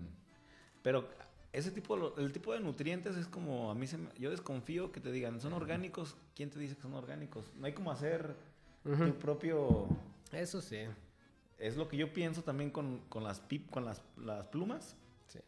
[0.82, 1.08] pero
[1.52, 5.00] ese tipo el tipo de nutrientes es como a mí se me- yo desconfío que
[5.02, 8.36] te digan son orgánicos quién te dice que son orgánicos no hay como hacer
[8.84, 9.88] tu propio
[10.32, 10.80] Eso sí.
[11.58, 14.96] es lo que yo pienso también con, con las pip con las, las plumas
[15.28, 15.40] Sí.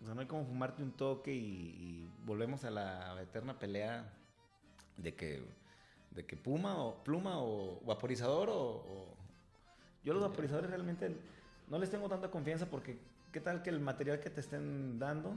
[0.00, 4.12] o sea no hay como fumarte un toque y, y volvemos a la eterna pelea
[4.96, 5.42] de que
[6.12, 9.16] de que puma o pluma o vaporizador o, o-
[10.04, 11.14] yo los vaporizadores realmente
[11.68, 12.98] no les tengo tanta confianza porque
[13.32, 15.34] qué tal que el material que te estén dando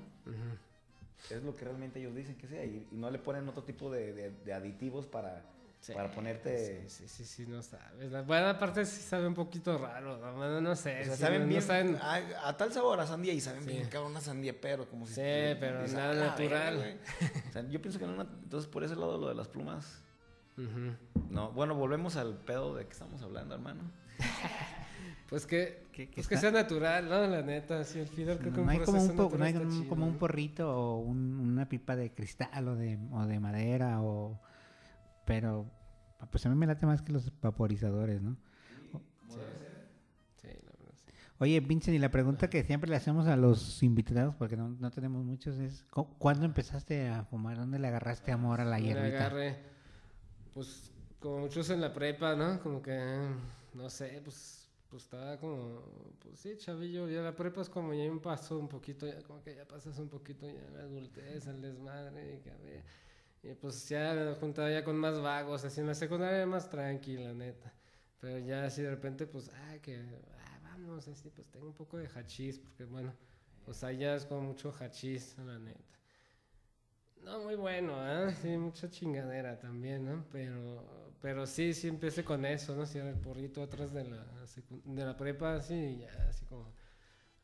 [1.30, 3.89] es lo que realmente ellos dicen que sea y, y no le ponen otro tipo
[3.91, 5.43] de, de- de aditivos para,
[5.84, 8.10] Sí, para ponerte Sí, sí, sí, sí, no sabes.
[8.10, 11.02] La buena parte sí sabe un poquito raro, no, no, no sé.
[11.02, 13.63] o sea, saben no- no bien saben- a, a tal sabor a sandía y saben
[13.63, 13.69] Sí.
[13.72, 15.22] bien cabrón una sandía pero como si Sí,
[15.60, 16.50] pero nada "A la natural".
[16.50, 16.93] verga, güey".
[17.50, 20.02] o sea, yo pienso que no entonces por ese lado lo de las plumas
[21.30, 23.82] no bueno volvemos al pedo de que estamos hablando hermano
[25.30, 27.26] Pues que, ¿Qué- qué pues que sea natural, ¿no?
[27.26, 29.43] La neta, sí, el Fidel creo que No un hay como un, proceso po- no
[29.46, 30.19] hay un- chido, como un ¿no?
[30.19, 34.39] porrito o un- una pipa de cristal o de, o de madera o...
[35.25, 35.69] Pero
[36.31, 38.38] pues a mí me late más que los vaporizadores, ¿no?
[40.41, 41.12] Sí, la verdad, sí.
[41.39, 44.91] Oye, Vincent, y la pregunta que siempre le hacemos a los invitados, porque no, no
[44.91, 47.57] tenemos muchos, es ¿cu- ¿cuándo empezaste a fumar?
[47.57, 49.17] ¿Dónde le agarraste amor a la Me hierbita?
[49.27, 49.57] agarré,
[50.53, 52.62] pues, como muchos en la prepa, ¿no?
[52.62, 52.97] Como que,
[53.73, 55.81] no sé, pues, pues estaba como,
[56.19, 59.41] pues sí, chavillo, ya la prepa es como ya un paso un poquito, ya como
[59.41, 62.83] que ya pasas un poquito ya la adultez, el desmadre, y que
[63.43, 67.73] y pues ya juntaba ya con más vagos, así en la secundaria más tranquila, neta.
[68.19, 71.97] Pero ya así de repente, pues, ah, que, ah, vamos, así, pues tengo un poco
[71.97, 73.13] de hachís, porque bueno,
[73.65, 75.99] pues allá es como mucho hachís, la neta.
[77.21, 78.32] No, muy bueno, ¿ah?
[78.41, 80.25] Sí, mucha chingadera también, ¿no?
[80.32, 82.86] Pero, pero sí, sí empecé con eso, ¿no?
[82.86, 84.25] Sí, era el porrito atrás de la,
[84.86, 86.73] de la prepa, así, y ya, así como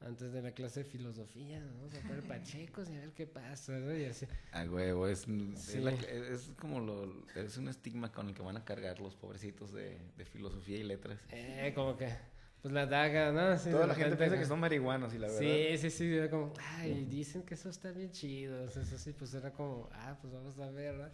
[0.01, 1.73] antes de la clase de filosofía, ¿no?
[1.77, 3.95] Vamos a poner pachecos y a ver qué pasa, ¿no?
[3.95, 4.25] Y así.
[4.53, 5.79] A huevo, es, es Sí.
[5.79, 9.73] la- es como lo, es un estigma con el que van a cargar los pobrecitos
[9.73, 11.19] de, de filosofía y letras.
[11.31, 12.09] Eh, como que,
[12.61, 13.41] pues la daga, ¿no?
[13.41, 15.41] Así Toda la gente piensa que son marihuanos y la verdad.
[15.41, 19.33] Sí, sí, sí, era como, ay, dicen que eso está bien chido, eso sí, pues
[19.33, 21.09] era como, ah, pues vamos a ver, ¿no?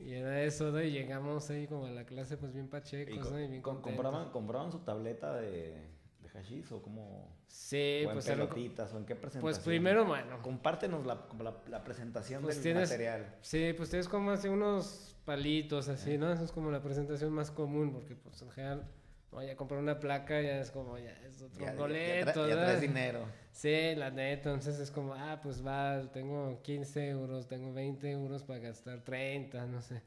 [0.00, 0.82] Y era eso, ¿no?
[0.82, 3.40] Y llegamos ahí como a la clase, pues bien Y pachecos, co- ¿no?
[3.40, 4.02] Y bien co- contentos.
[4.02, 5.93] compraban, compraban su tableta de, de
[6.34, 9.40] hashish o como Sí, o en pues pelotitas o en qué presentación.
[9.42, 13.34] Pues primero, bueno, compártenos la, la, la presentación Pues del tienes- material.
[13.40, 16.32] sí, pues tienes como así unos palitos así, ¿no?
[16.32, 18.86] Eso es como la presentación más común, porque pues en general,
[19.32, 22.48] no, ya comprar una placa ya es como, ya es otro Ya, ya, boleto, tra-
[22.48, 23.20] ya traes dinero.
[23.52, 28.42] Sí, la neta, entonces es como, ah, pues va, tengo 15 euros, tengo 20 euros
[28.42, 30.02] para gastar 30, no sé,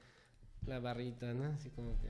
[0.66, 1.46] la barrita, ¿no?
[1.46, 2.10] Así como que...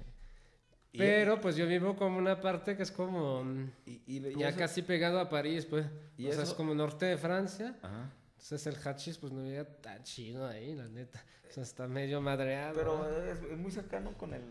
[0.91, 4.49] Y- Pero pues yo vivo como una parte que es como mm, Y, y- ya
[4.49, 5.85] eso- casi pegado a París, pues.
[6.17, 6.57] ¿Y o sea, es eso?
[6.57, 7.75] como norte de Francia.
[7.81, 8.11] Ajá.
[8.39, 11.23] Entonces el hachís pues no llega tan chido ahí, la neta.
[11.49, 12.75] O sea, está medio madreado.
[12.75, 14.41] Pero es, es muy cercano con el,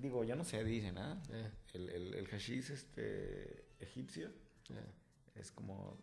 [0.00, 1.22] digo, ya no se dice nada.
[1.30, 4.28] Eh, El, el, el hashish este, egipcio
[4.70, 4.92] eh.
[5.36, 5.96] es como...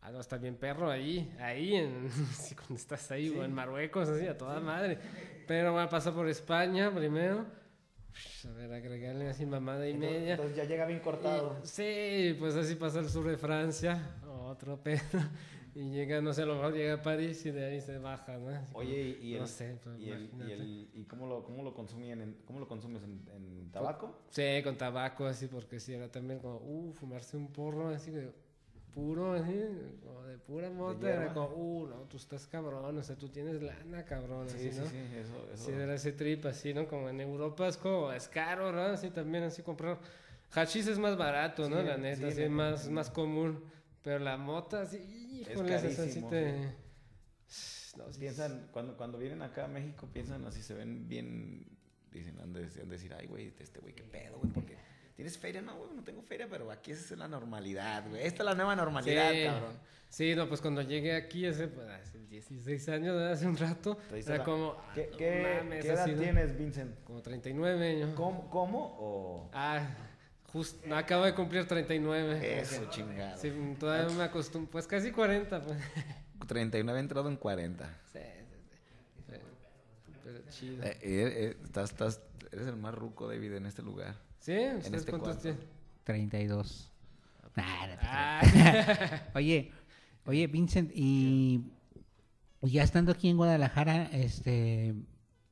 [0.00, 4.08] Ah, no, está bien perro ahí, ahí, en, sí, cuando estás ahí, o en Marruecos,
[4.08, 4.98] así, a toda madre.
[5.46, 7.46] Pero bueno, pasa por España primero.
[8.48, 10.32] A ver, agregarle así mamada y media.
[10.32, 11.56] Entonces ya llega bien cortado.
[11.62, 14.16] Y- sí, pues así pasa al sur de Francia,
[14.48, 15.00] otro pedo.
[15.74, 18.38] Y llega, no sé, a lo mejor llega a París y de ahí se baja,
[18.38, 18.48] ¿no?
[18.50, 21.42] Así Oye, y, y no el, sé, pues, y, el, y, el- y cómo lo,
[21.44, 24.16] cómo lo consumían, en, cómo lo consumes en, en tabaco?
[24.30, 28.30] Sí, con tabaco, así, porque sí, era también como, uh, fumarse un porro así de
[28.94, 29.52] puro, así,
[30.02, 34.04] como de pura mota, como, uh, no, tú estás cabrón, o sea, tú tienes lana,
[34.04, 34.86] cabrón, así, sí, ¿no?
[34.86, 35.66] sí, eso, eso.
[35.66, 36.86] Sí, era ese trip así, ¿no?
[36.86, 38.82] Como en Europa es como, es caro, ¿no?
[38.82, 39.98] Así también, así comprar.
[40.52, 41.80] Hachís es más barato, ¿no?
[41.80, 43.64] Sí, La neta, sí, así, más, más común.
[44.02, 46.52] Pero la mota, así, híjole, sí carísimo, te...
[47.96, 51.66] No, sí, Piensan, cuando, cuando vienen acá a México, piensan así, se ven bien,
[52.10, 54.76] dicen, han de, han de decir, ay, güey, este güey, qué pedo, güey, porque
[55.14, 55.62] ¿tienes feria?
[55.62, 58.22] No, güey, no tengo feria, pero aquí esa es la normalidad, güey.
[58.26, 59.44] Esta es la nueva normalidad, Sí.
[59.44, 59.72] cabrón.
[60.08, 64.38] Sí, no, pues cuando llegué aquí hace, pues, hace 16 años, hace un rato, era
[64.38, 64.76] la- como...
[64.78, 67.02] ah, ¿Qué, no qué- mames, qué edad tienes, Vincent?
[67.02, 68.10] Como 39 años.
[68.14, 69.50] ¿Cómo, cómo o...?
[69.52, 69.84] Ah,
[70.52, 72.60] justo, acabo de cumplir 39.
[72.60, 73.36] Eso, chingado.
[73.38, 75.60] Sí, todavía me acostumbro, pues casi 40.
[75.64, 75.78] Pues.
[76.46, 77.84] 39 entrado en 40.
[78.12, 79.34] Sí, sí, sí.
[80.22, 80.84] Pero, chido.
[80.84, 82.20] Eh, eh, eh, estás, estás,
[82.52, 84.14] eres el más ruco, David, en este lugar.
[84.44, 84.52] ¿Sí?
[84.76, 85.60] ¿Ustedes este cuántos tienen?
[86.04, 86.90] 32.
[87.56, 89.22] Nah, no te Ah.
[89.34, 89.70] Oye,
[90.26, 91.62] oye, Vincent, y
[92.62, 94.94] y ya estando aquí en Guadalajara, este,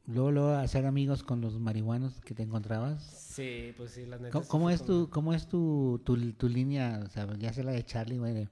[0.07, 3.03] luego, luego hacer amigos con los marihuanos que te encontrabas.
[3.05, 4.31] sí, pues sí, la neta.
[4.31, 7.01] ¿Cómo, sí cómo fue es como- tu, cómo es tu, tu, tu línea?
[7.05, 8.49] O sea, ya sé la de Charlie, güey, de,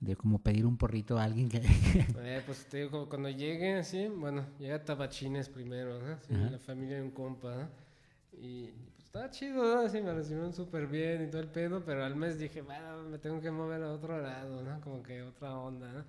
[0.00, 1.58] de como pedir un porrito a alguien que...
[2.22, 6.16] Eh, pues te digo, cuando llegue así, bueno, llega Tabachines primero, ¿no?
[6.26, 7.68] Sí, la familia de un compa, ¿no?
[8.40, 8.70] Y
[9.12, 9.82] estaba chido, ¿no?
[9.82, 13.18] Así me recibieron súper bien y todo el pedo, pero al mes dije, bueno, me
[13.18, 14.80] tengo que mover a otro lado, ¿no?
[14.80, 16.04] Como que otra onda, ¿no?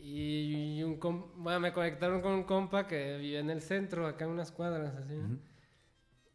[0.00, 4.24] Y, un com- bueno, me conectaron con un compa que vive en el centro, acá
[4.24, 5.36] en unas cuadras, así, ¿no?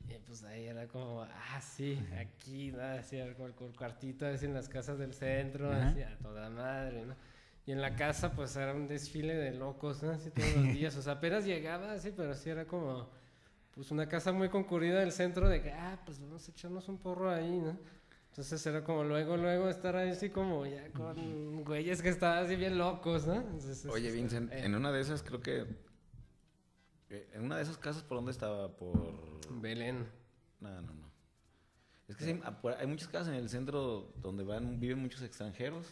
[0.07, 2.83] Y pues ahí era como, ah, sí, aquí, ¿no?
[2.83, 5.89] Así, el, cu- cu- cuartito, así en las casas del centro, Ajá.
[5.89, 7.15] así, a toda madre, ¿no?
[7.65, 10.11] Y en la casa, pues era un desfile de locos, ¿no?
[10.11, 13.09] Así todos los días, o sea, apenas llegaba así, pero sí era como,
[13.77, 16.97] pues una casa muy concurrida del centro de que, ah, pues vamos a echarnos un
[16.97, 17.77] porro ahí, ¿no?
[18.31, 22.55] Entonces era como luego, luego estar ahí así como ya con güeyes que estaban así
[22.55, 23.35] bien locos, ¿no?
[23.35, 25.67] Entonces, Oye, Vincent, eh, en una de esas creo que...
[27.11, 28.75] eh, En una de esas casas, ¿por dónde estaba?
[28.75, 29.39] Por...
[29.61, 30.07] Belén.
[30.59, 31.11] No, no, no.
[32.07, 35.21] Es que sí, hay, ah, hay muchas casas en el centro donde van, viven muchos
[35.21, 35.85] extranjeros.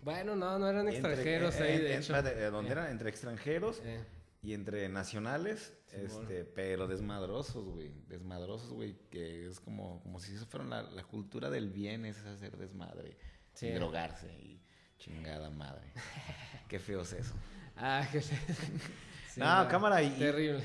[0.00, 2.16] Bueno, no, no eran extranjeros eh, ahí, eh, de eh, hecho.
[2.16, 4.02] Eh, eran entre extranjeros eh.
[4.44, 7.92] Y entre nacionales, este, pero desmadrosos, güey.
[8.08, 12.18] Desmadrosos, güey, que es como, como si eso fuera la, la cultura del bien, es
[12.24, 13.16] hacer desmadre.
[13.54, 13.68] Sí.
[13.68, 14.60] Y drogarse y
[14.98, 15.90] chingada madre.
[16.68, 17.32] Qué feo es eso.
[17.74, 18.20] Ah, sí.
[18.20, 20.62] Sí, No, cámara, y- Terrible.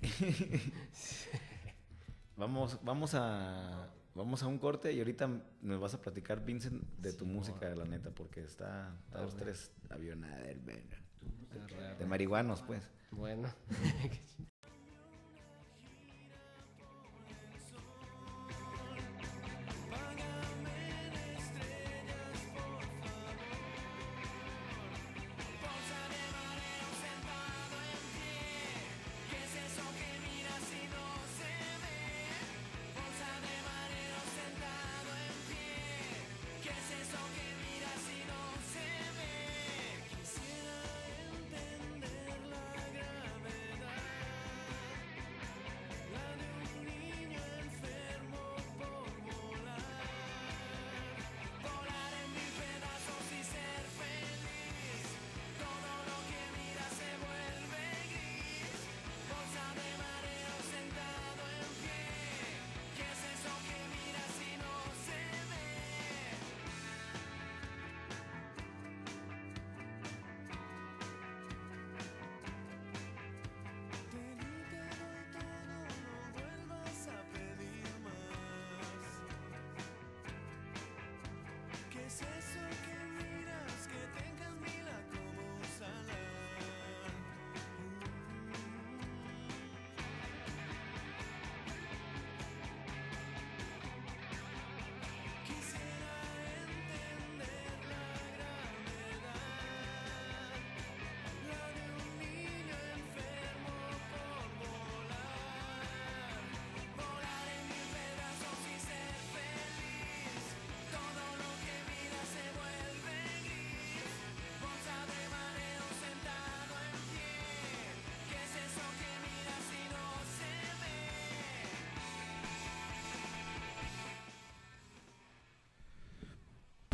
[2.36, 5.28] Vamos, vamos a vamos a un corte y ahorita
[5.60, 9.70] nos vas a platicar, Vincent, de tu música, la neta, porque está, está los tres
[9.90, 10.96] avionadas, verga.
[11.98, 12.82] De marihuanos, pues.
[13.10, 13.48] Bueno.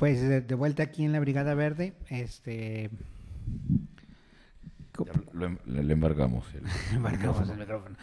[0.07, 2.91] Pues de, de vuelta aquí en la Brigada Verde, este...
[4.95, 5.05] co-
[5.67, 6.45] le, embargamos.
[6.95, 7.97] Embarcamos el micrófono.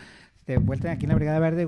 [0.45, 1.63] De vuelta aquí en la Brigada Verde,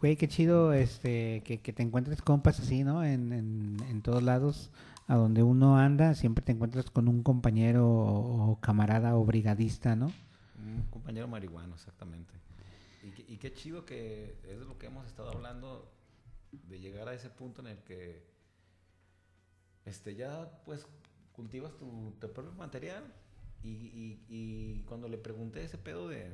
[0.00, 3.04] güey, qué chido este, que, que te encuentres compas así, ¿no?
[3.04, 4.72] En, en, en todos lados,
[5.06, 9.94] a donde uno anda, siempre te encuentras con un compañero o, o camarada o brigadista,
[9.94, 10.06] ¿no?
[10.66, 12.34] Un compañero marihuano, exactamente.
[13.04, 15.88] Y, qué- y qué chido que es de lo que hemos estado hablando,
[16.68, 18.34] de llegar a ese punto en el que
[19.86, 20.86] este, ya pues
[21.32, 23.04] cultivas tu, tu propio material.
[23.62, 26.32] Y, y- cuando le pregunté ese pedo de,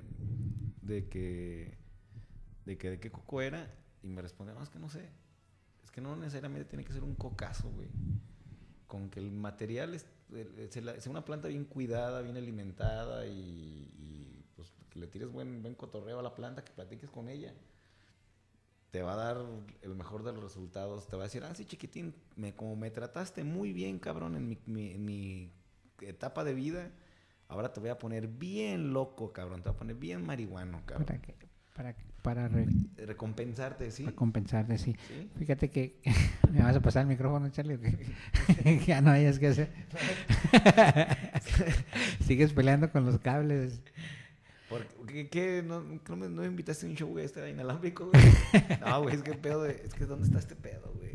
[0.83, 1.79] de que
[2.67, 3.67] de que de qué coco era,
[4.03, 5.09] Y me responde, no, es que no sé.
[5.85, 7.89] Es que no necesariamente tiene que ser un cocazo, güey.
[8.87, 10.07] Con que el material es,
[10.71, 13.33] sea una planta bien cuidada, bien alimentada y,
[13.99, 17.55] y, pues que le tires buen, buen cotorreo a la planta, que platiques con ella.
[18.93, 19.39] Te va a dar
[19.81, 21.09] el mejor de los resultados.
[21.09, 24.47] Te va a decir, ah, sí, chiquitín, me, como me trataste muy bien, cabrón, en
[24.49, 25.51] mi, mi- en mi
[26.03, 26.91] etapa de vida,
[27.49, 29.63] ahora te voy a poner bien loco, cabrón.
[29.63, 31.07] Te voy a poner bien marihuano, cabrón.
[31.07, 31.35] Para, que,
[31.75, 32.67] para, para re-
[32.99, 34.05] Recompensarte, ¿sí?
[34.05, 34.95] recompensarte, sí.
[35.09, 35.31] ¿Sí?
[35.39, 35.99] Fíjate que
[36.53, 38.81] me vas a pasar el micrófono, Charlie, ¿o qué?
[38.87, 39.71] ya no hayas que hacer.
[42.27, 43.81] Sigues peleando con los cables.
[44.99, 45.63] Porque, ¿qué?
[45.67, 48.23] ¿No, no me, no me invitaste a un show güey, este inalámbrico, güey?
[48.81, 51.13] No, güey, es que pedo, de- es que ¿dónde está este pedo, güey?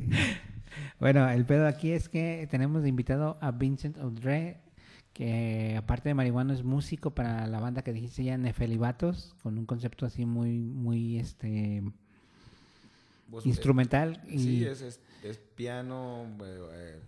[0.99, 4.57] Bueno, el pedo aquí es que tenemos de invitado a Vincent Audrey,
[5.13, 9.65] que aparte de marihuano es músico para la banda que dijiste ya, Nefelibatos, con un
[9.65, 11.81] concepto así muy, muy, este,
[13.43, 16.99] instrumental eh, y Sí, es, es, es piano, eh, eh,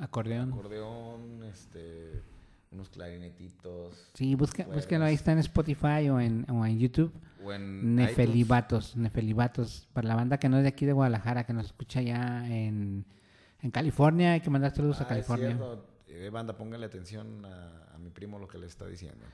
[0.00, 0.52] acordeón.
[0.52, 2.22] acordeón, este,
[2.70, 4.10] unos clarinetitos.
[4.14, 7.12] Sí, busca, búsquenlo, ahí está en Spotify o en, o en YouTube.
[7.44, 7.84] O en iTunes.
[8.08, 12.02] Nefelibatos, Nefelibatos, para la banda que no es de aquí de Guadalajara, que nos escucha
[12.02, 13.04] ya en,
[13.62, 15.48] en California, hay que mandar saludos Ah, a es California.
[15.48, 15.86] cierto.
[16.08, 19.24] Eh, banda, póngale atención a, a mi primo lo que le está diciendo.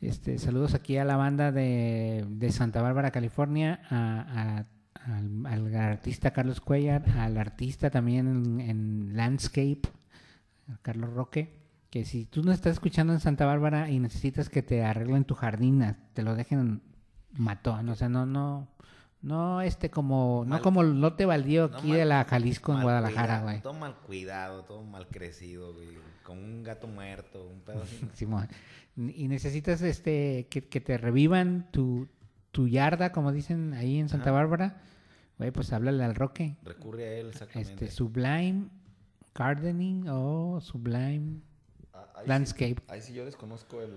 [0.00, 4.66] Este, saludos aquí a la banda de, de Santa Bárbara, California, a- a-
[5.16, 9.80] al, al artista Carlos Cuellar, al artista también en, en Landscape,
[10.82, 11.56] Carlos Roque,
[11.90, 15.34] que si tú no estás escuchando en Santa Bárbara y necesitas que te arreglen tu
[15.34, 16.82] jardín, te lo dejen
[17.32, 18.68] matón, o sea, no, no,
[19.22, 22.82] no este como, no como el lote baldío No aquí mal- de la Jalisco en
[22.82, 23.60] Guadalajara, güey.
[23.62, 25.88] Todo mal cuidado, todo mal crecido, güey.
[26.22, 28.06] Con un gato muerto, un pedo así.
[28.14, 28.48] Simón.
[28.96, 32.08] Y necesitas este que, que te revivan tu,
[32.50, 34.30] tu yarda, como dicen ahí en Santa.
[34.30, 34.82] Bárbara.
[35.38, 36.56] Güey, pues háblale al Roque.
[36.64, 37.72] Recurre a él, exactamente.
[37.72, 38.68] Este, Sublime
[39.34, 41.40] Gardening o Sublime
[42.22, 42.76] Sí- Landscape.
[42.88, 43.90] ahí sí yo desconozco el...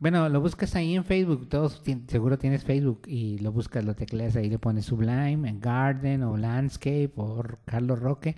[0.00, 1.48] Bueno, lo buscas ahí en Facebook.
[1.48, 6.22] Todos seguro tienes Facebook y lo buscas, lo tecleas ahí, le pones Sublime, en Garden
[6.22, 8.36] o Landscape o Carlos Roque.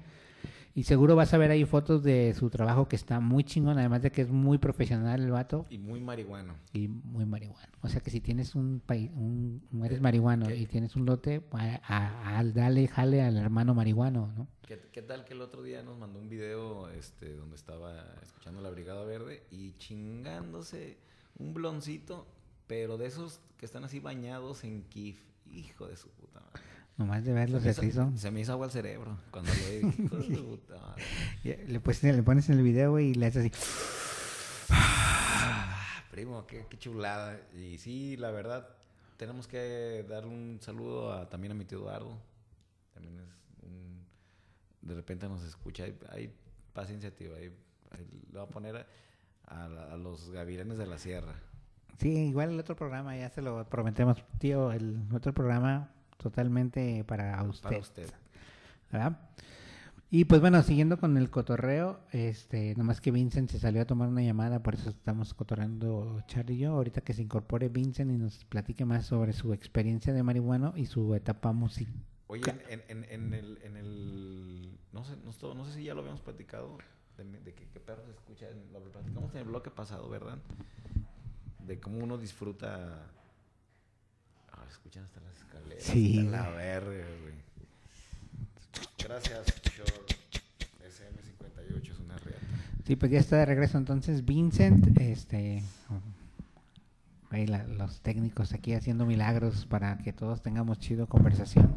[0.72, 4.02] Y seguro vas a ver ahí fotos de su trabajo que está muy chingón, además
[4.02, 5.66] de que es muy profesional el vato.
[5.68, 6.54] Y muy marihuano.
[6.72, 7.72] y muy marihuano.
[7.82, 10.56] O sea que si tienes un país, un, eres marihuano ¿Qué?
[10.56, 14.46] y tienes un lote, a, a- a- dale jale al hermano marihuano, ¿no?
[14.66, 18.60] ¿Qué, qué tal que el otro día nos mandó un video este, donde estaba escuchando
[18.60, 20.98] la Brigada Verde y chingándose
[21.38, 22.26] un bloncito,
[22.68, 25.18] pero de esos que están así bañados en kif?
[25.52, 26.62] Hijo de su puta madre.
[26.96, 28.12] Nomás de verlo se se, hizo.
[28.16, 30.60] se me hizo agua al cerebro cuando lo vi.
[31.68, 33.64] Le, pues, le pones en el video, y le haces así.
[36.10, 37.40] Primo, qué, qué chulada.
[37.56, 38.68] Y sí, la verdad,
[39.16, 42.18] tenemos que dar un saludo a- también a mi tío Eduardo.
[42.92, 43.28] También es
[43.62, 44.04] un...
[44.82, 45.84] De repente nos escucha.
[45.84, 46.34] Hay, hay
[46.74, 47.34] paciencia, tío.
[47.34, 47.50] Ahí,
[47.92, 48.86] ahí le voy a poner
[49.46, 51.34] a, a los gavilanes de la sierra.
[51.98, 57.42] Sí, igual el otro programa, ya se lo prometemos, tío, el otro programa totalmente para
[57.42, 57.62] usted.
[57.68, 58.10] Para usted.
[58.92, 59.18] ¿verdad?
[60.12, 64.08] Y pues bueno, siguiendo con el cotorreo, este, nomás que Vincent se salió a tomar
[64.08, 66.72] una llamada, por eso estamos cotorreando Charlie y yo.
[66.72, 70.86] Ahorita que se incorpore Vincent y nos platique más sobre su experiencia de marihuano y
[70.86, 71.94] su etapa musical.
[72.26, 74.78] Oye, en, en, en, el, en el...
[74.92, 76.78] No sé, no, sé- no sé si ya lo habíamos platicado.
[77.16, 78.48] De, de que, qué perro se escucha.
[78.48, 80.38] en- Lo platicamos en el bloque pasado, ¿verdad?
[81.66, 83.06] De cómo uno disfruta...
[84.68, 85.82] Escuchan hasta las escaleras.
[85.82, 86.90] Sí, hasta La verga,
[87.22, 87.34] güey.
[88.98, 89.46] Gracias,
[89.76, 90.10] Short.
[90.82, 92.38] SM58 es una real.
[92.86, 95.62] Sí, pues ya está de regreso entonces Vincent, este,
[97.30, 101.74] güey, la- los técnicos aquí haciendo milagros para que todos tengamos chido conversación.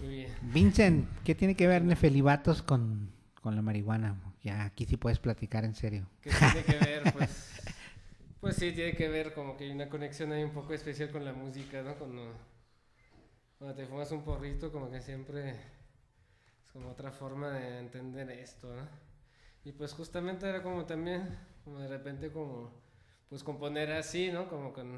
[0.00, 0.30] Muy bien.
[0.52, 3.10] Vincent, ¿qué tiene que ver Nefelibatos con,
[3.42, 4.16] con la marihuana?
[4.42, 6.06] Ya aquí sí puedes platicar en serio.
[6.20, 7.02] ¿Qué tiene que ver?
[7.16, 7.45] Pues,
[8.46, 11.24] pues sí, tiene que ver como que hay una conexión ahí un poco especial con
[11.24, 11.96] la música, ¿no?
[11.96, 12.32] Cuando,
[13.58, 18.72] cuando te fumas un porrito, como que siempre es como otra forma de entender esto,
[18.72, 18.86] ¿no?
[19.64, 22.70] Y pues justamente era como también, como de repente como,
[23.28, 24.48] pues componer así, ¿no?
[24.48, 24.94] Como con,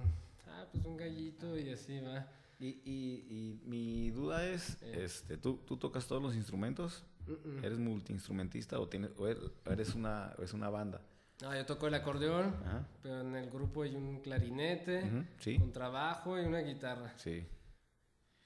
[0.47, 2.29] ah, pues un gallito y así va.
[2.61, 5.05] Y, y, y mi duda es, Eh.
[5.05, 7.03] este, ¿tú, ¿tú tocas todos los instrumentos?
[7.27, 7.65] Mm, mm.
[7.65, 11.01] ¿Eres multiinstrumentista o, tienes, o eres, o eres una, o es una banda?
[11.41, 12.87] No, yo toco el acordeón, Ajá.
[13.03, 15.09] pero en el grupo hay un clarinete,
[15.39, 17.13] Sí, un trabajo y una guitarra.
[17.17, 17.47] sí.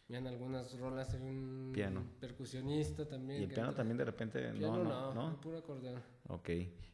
[0.09, 2.03] Y en algunas rolas hay un Piano.
[2.20, 3.40] percusionista también.
[3.40, 4.51] ¿Y el piano también de repente?
[4.53, 5.40] Piano no, no, no, no.
[5.40, 6.03] puro acordeón.
[6.28, 6.51] Ok.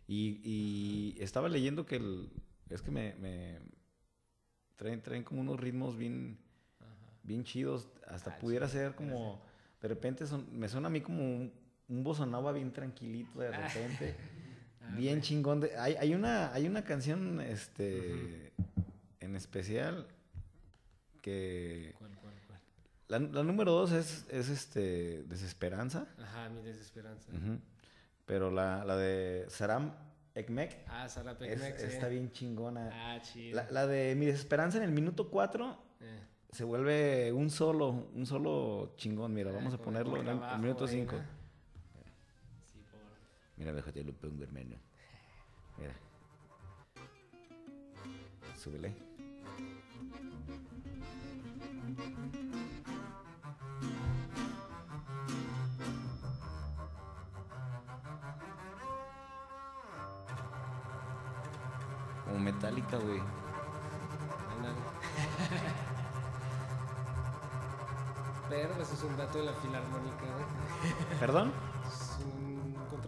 [0.06, 2.30] Y, y estaba leyendo que el,
[2.70, 3.58] es que me, me
[4.76, 6.38] traen, traen como unos ritmos bien,
[7.24, 7.88] bien chidos.
[8.06, 9.42] Hasta Ah, pudiera ser como,
[9.82, 11.52] de repente son- me suena a mí como un,
[11.88, 12.04] un
[12.52, 14.14] bien tranquilito de repente.
[14.16, 14.34] Ah,
[14.96, 15.20] bien güey.
[15.22, 15.60] chingón.
[15.60, 18.52] De, hay, hay, una, hay una canción este,
[19.20, 20.06] en especial
[21.22, 21.94] que...
[21.98, 22.60] ¿Cuál, cuál, cuál?
[23.08, 26.06] La, la número dos es, es este, Desesperanza.
[26.22, 27.30] Ajá, mi desesperanza.
[28.26, 29.94] Pero la, la de Saram
[30.34, 31.12] Ekmek Ah, es-
[31.80, 31.86] sí.
[31.86, 32.90] está bien chingona.
[32.92, 33.56] Ah, chido.
[33.56, 36.20] La, la de Mi Desesperanza en el minuto 4 Eh,
[36.52, 39.32] se vuelve un solo, un solo chingón.
[39.34, 41.16] Mira, vamos a ponerlo en el, minuto 5.
[43.58, 44.76] Mira, déjate lo pongo, hermano.
[45.78, 45.92] Mira.
[48.56, 48.94] Súbele.
[62.24, 63.20] Como metálica, güey.
[68.48, 71.18] Pero pues es un dato de la filarmónica, ¿no?
[71.18, 71.67] ¿Perdón?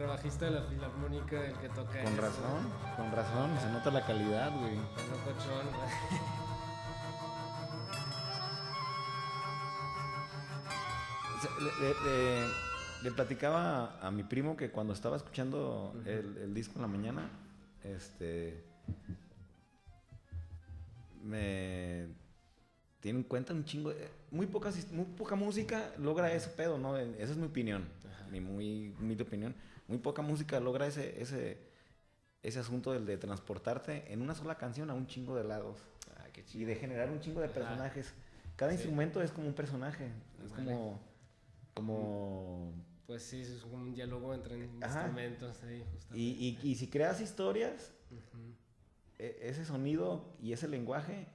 [0.01, 2.22] Contrabajista de la filarmónica el que toca Con eso.
[2.22, 3.51] razón, con razón.
[3.61, 4.78] Se nota la calidad, güey.
[11.40, 12.48] Sea, Le, le- le-
[13.03, 17.30] le platicaba a, mi primo que cuando estaba escuchando el, el disco en la mañana,
[17.82, 18.62] este.
[21.22, 22.09] Me.
[23.01, 23.90] Tiene en cuenta un chingo.
[23.90, 26.96] de- muy, poca, muy poca música logra ese pedo, ¿no?
[26.96, 27.88] Esa es mi opinión.
[28.30, 29.55] Mi muy humilde opinión.
[29.91, 31.59] Muy poca música logra ese, ese,
[32.45, 35.80] ese asunto del de transportarte en una sola canción a un chingo de lados
[36.16, 38.14] Ah, qué y de generar un chingo de personajes.
[38.55, 38.76] Cada Sí.
[38.76, 40.12] instrumento es como un personaje.
[40.45, 41.01] Es como.
[41.74, 42.72] Como.
[43.09, 45.01] Pues sí, es como un diálogo entre Ajá.
[45.09, 45.59] instrumentos.
[46.14, 47.93] Y, y, y si creas historias,
[49.18, 51.26] e- ese sonido y ese lenguaje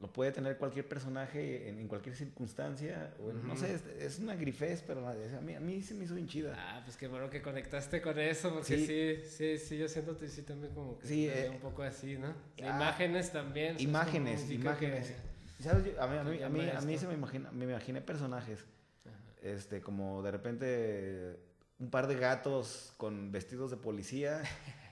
[0.00, 3.14] lo puede tener cualquier personaje en, en cualquier circunstancia.
[3.20, 6.04] o en- No sé, es, es una grifez, pero a mí, a mí se me
[6.04, 6.54] hizo bien chida.
[6.56, 8.86] Ah, pues qué bueno que conectaste con eso, porque Sí.
[8.86, 12.16] sí, sí, sí, yo siento que sí también como que Sí, eh, un poco así,
[12.16, 12.28] ¿no?
[12.28, 12.34] ah,
[12.76, 13.76] imágenes también.
[13.80, 15.12] Imágenes, que- imágenes.
[15.60, 15.84] ¿Sabes?
[15.86, 18.64] Yo- a mí, a mí, a mí, a se me, imagina, me imaginé personajes.
[19.04, 19.16] Ajá.
[19.42, 21.36] este, como de repente
[21.80, 24.42] un par de gatos con vestidos de policía,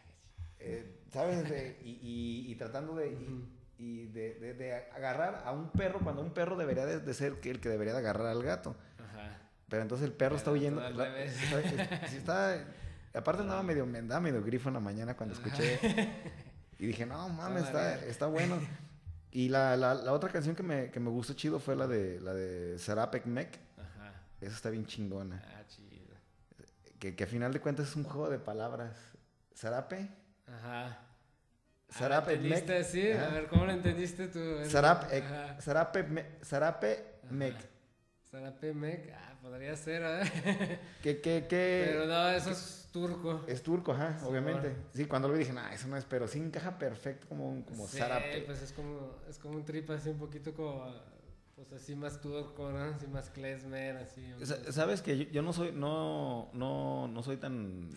[0.59, 1.49] eh, ¿sabes?
[1.49, 3.45] De- y, y- y tratando de, y,
[3.79, 7.39] y de, de- de agarrar a un perro cuando un perro debería de, de ser
[7.43, 8.75] el que debería de agarrar al gato.
[8.99, 9.39] Ajá.
[9.69, 10.81] Pero entonces el perro está huyendo.
[10.91, 12.65] la- está- está-
[13.15, 15.79] aparte andaba medio, me andaba medio grifo en la mañana cuando escuché.
[16.79, 18.61] Y dije, no mames, está, está bueno.
[19.31, 22.21] Y la, la, la otra canción que me, que me gustó chido fue la de,
[22.21, 23.59] la de Sarapek Mek.
[23.79, 24.13] Ajá.
[24.43, 25.43] Esa está bien chingona.
[25.47, 26.15] Ah, chido.
[26.99, 28.95] Que, que a final de cuentas es un juego de palabras.
[29.55, 30.11] Zarape.
[30.47, 30.99] Ajá.
[31.89, 32.87] Sarap Ah, ¿lo entendiste Ekmek.
[32.87, 33.13] así?
[33.13, 34.41] A ver, ¿cómo lo entendiste tú?
[34.69, 35.61] Zarap, ek- Ajá.
[35.61, 37.57] Zarape, me- Zarape Mek.
[38.31, 39.13] Zarape Mek.
[39.15, 40.79] Ah, podría ser, ¿eh?
[41.03, 43.45] Que, que, que Pero no, eso es turco.
[43.47, 44.69] es turco, ajá, Sí, obviamente.
[44.69, 44.85] bueno.
[44.93, 47.63] Sí, cuando lo vi dije, nah, eso no es, pero sí encaja perfecto como, un-
[47.63, 48.43] como Sí, Zarape.
[48.43, 50.93] pues es como, es como un trip así un poquito como,
[51.55, 52.83] pues así más turco, ¿no?
[52.95, 54.35] Así más klezmer, así.
[54.45, 57.91] Sa- Sabes que yo, yo no soy, no, no, no soy tan,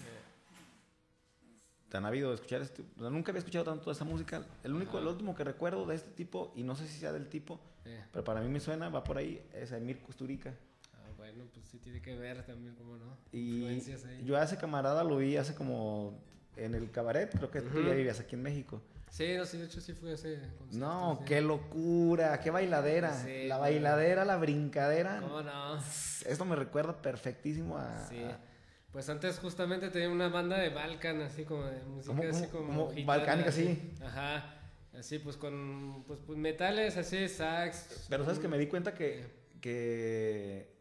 [1.89, 4.43] tan ávido de escuchar este, o sea, nunca había escuchado tanto esta música.
[4.63, 5.01] El único, Ajá.
[5.01, 8.03] el último que recuerdo de este tipo, y no sé si sea del tipo, Eh,
[8.11, 10.53] pero para mí me suena, va por ahí, es Emir Kusturica.
[10.93, 13.17] ah, bueno, pues sí tiene que ver también, como no?
[13.31, 14.23] Y Influencias ahí.
[14.23, 16.19] yo a ese camarada lo vi hace como
[16.55, 18.81] en el cabaret, creo que tú ya vivías aquí en México.
[19.09, 20.39] Sí, no, sí, de hecho sí fue ese.
[20.71, 21.23] No, sí.
[21.25, 23.11] qué locura, qué bailadera.
[23.23, 25.19] Sí, la bailadera, la brincadera.
[25.21, 25.77] ¿Cómo no?
[25.77, 28.05] Esto me recuerda perfectísimo a...
[28.07, 28.21] Sí.
[28.21, 28.39] a-
[28.91, 32.89] Pues antes justamente tenía una banda de Balkan, así como de música ¿Cómo- así como...
[32.89, 33.65] gitana, balcánica, así.
[33.65, 34.03] sí?
[34.03, 34.55] Ajá.
[34.97, 38.07] Así pues con pues, pues, metales, así, sax.
[38.09, 39.27] Pero sabes que me di cuenta que,
[39.61, 40.73] que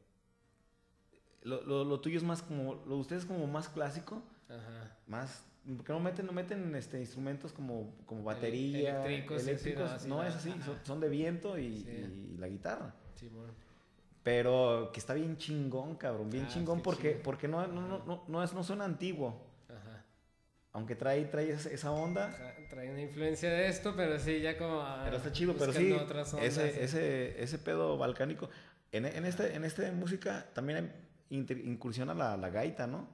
[1.43, 4.97] lo, lo- lo tuyo es más como, lo de ustedes es como más clásico, Ajá.
[5.07, 5.45] más,
[5.77, 10.23] porque no meten, no meten este, instrumentos como, como batería, eléctricos, sí, sí, eléctricos, no,
[10.23, 11.91] sí, es así, son, son de viento y, Sí.
[12.35, 12.95] y la guitarra.
[13.15, 13.51] Simón.
[14.29, 17.23] Pero que está bien chingón, cabrón, bien Ah, chingón porque, chido.
[17.23, 20.05] porque no, no, no, no, no es, no suena antiguo, Ajá.
[20.73, 22.27] aunque trae, trae esa, onda.
[22.29, 24.83] Ajá, Trae una influencia de esto, pero sí, ya como...
[24.83, 26.79] ah, Pero está chido, pero sí, otras ondas, ese, sí.
[26.83, 28.51] ese, ese pedo balcánico.
[28.93, 30.93] En, en, este, en este música también
[31.31, 33.09] incursiona la, la gaita, ¿no?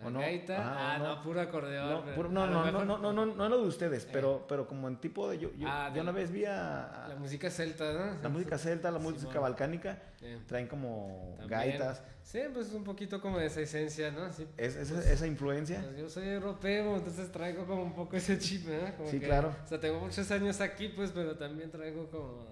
[0.00, 0.20] La ¿O no?
[0.20, 1.16] gaita, Ajá, ah, no.
[1.16, 1.88] no, puro acordeón.
[2.06, 4.68] No, puro- no, no, no, mejor- no, no, no, no lo de ustedes, pero, pero
[4.68, 5.38] como en tipo de...
[5.38, 8.22] Yo, yo, Ah, yo una vez vi a, La música celta, ¿no?
[8.22, 9.40] la música celta, la Sí, música bueno.
[9.42, 11.48] balcánica, Eh, traen como también.
[11.60, 12.02] gaitas.
[12.22, 14.32] Sí, pues un poquito como de esa esencia, ¿no?
[14.32, 15.80] Sí, Es, es- pues, esa influencia.
[15.82, 18.94] Pues yo soy europeo, entonces traigo como un poco ese chip, ¿eh?
[18.96, 19.52] Como Sí, que- claro.
[19.64, 22.44] O sea, tengo muchos años aquí, pues, pero también traigo como...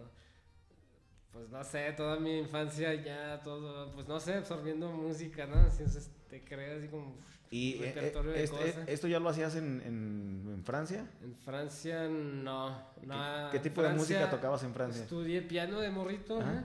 [1.32, 5.61] pues no sé, toda mi infancia ya, todo, pues no sé, absorbiendo música, ¿no?
[5.61, 7.18] Entonces te creas así como
[7.51, 11.07] ¿Y eh, eh, este- esto ya lo hacías en, en- en Francia?
[11.22, 12.76] En Francia no.
[13.01, 15.03] ¿Qué, no qué en tipo de música Francia tocabas en Francia?
[15.03, 16.61] Estudié piano de morrito, Ajá.
[16.61, 16.64] ¿eh?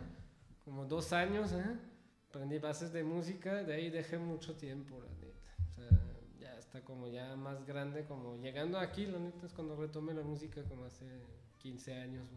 [0.66, 1.64] como dos años, ¿eh?
[2.30, 5.56] aprendí bases de música, de ahí dejé mucho tiempo, la neta.
[5.70, 5.90] O sea,
[6.40, 10.22] ya está como ya más grande, como llegando aquí, la neta es cuando retomé la
[10.24, 11.06] música como hace
[11.58, 12.28] 15 años.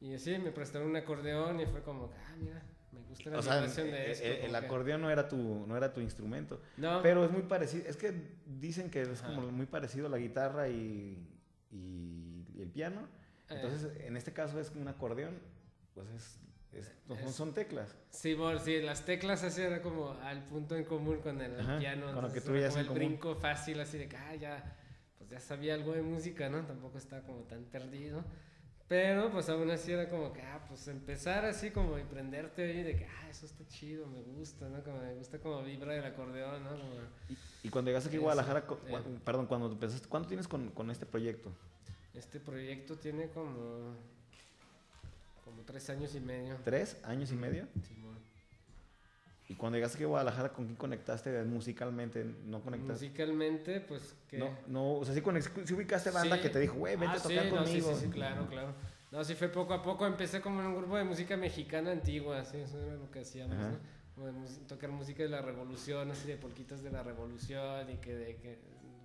[0.00, 2.62] Y así me prestaron un acordeón y fue como, ah, mira,
[2.92, 4.24] me gusta la O sea, vibración eh, de esto.
[4.24, 7.30] eh, el como que- acordeón no era tu no era tu instrumento, No, pero es
[7.30, 8.12] muy parecido, es que
[8.46, 11.26] dicen que es como muy parecido la guitarra y,
[11.70, 13.00] y- y el piano.
[13.48, 15.38] eh, Entonces, en este caso es un acordeón,
[15.94, 16.38] pues es,
[16.72, 17.94] es- Es- son teclas.
[18.10, 21.78] Sí, bueno, sí, las teclas así era como al punto en común con el Ajá,
[21.78, 22.12] piano.
[22.12, 22.98] con lo que tú veías como el común.
[23.04, 24.76] brinco fácil, así de que, ah, ya,
[25.18, 26.64] pues ya sabía algo de música, ¿no?
[26.64, 28.24] Tampoco estaba como tan perdido.
[28.92, 32.82] Pero pues aún así era como que, ah, pues empezar así como y prenderte ahí
[32.82, 34.82] de que, ah, eso está chido, me gusta, ¿no?
[34.84, 36.70] Como me gusta como vibra el acordeón, ¿no?
[36.72, 36.92] Como,
[37.30, 37.38] Y,
[37.68, 38.98] y cuando llegaste aquí a Guadalajara, cu- eh.
[39.24, 41.50] perdón, cuando empezaste, ¿cuánto tienes con, con este proyecto?
[42.12, 43.94] este proyecto tiene como,
[45.42, 46.56] como tres años y medio.
[46.62, 47.66] ¿Tres años y medio?
[47.88, 48.18] Simón.
[49.48, 52.24] Y cuando llegaste aquí a Guadalajara, ¿con quién conectaste musicalmente?
[52.46, 52.92] ¿No conectaste?
[53.06, 54.38] Musicalmente, pues que...
[54.38, 55.20] No, no, o sea, sí,
[55.64, 56.42] sí ubicaste banda Sí.
[56.42, 57.88] que te dijo, güey, vente Ah, a tocar sí, no, conmigo.
[57.90, 58.74] sí, sí, sí, claro, claro.
[59.10, 60.06] No, sí fue poco a poco.
[60.06, 63.56] Empecé como en un grupo de música mexicana antigua, sí, eso era lo que hacíamos,
[63.58, 63.70] Ajá.
[63.70, 63.78] ¿no?
[64.14, 68.36] Como tocar música de la revolución, así de polquitas de la revolución y que de
[68.36, 68.58] que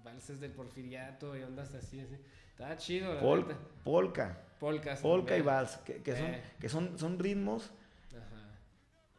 [0.03, 2.15] valses del porfiriato y ondas así, así.
[2.51, 3.45] Estaba chido, la Pol-
[3.83, 4.99] polka, Polcas.
[5.01, 6.41] polka y vals, que, que son, Eh.
[6.59, 7.71] que son, son ritmos.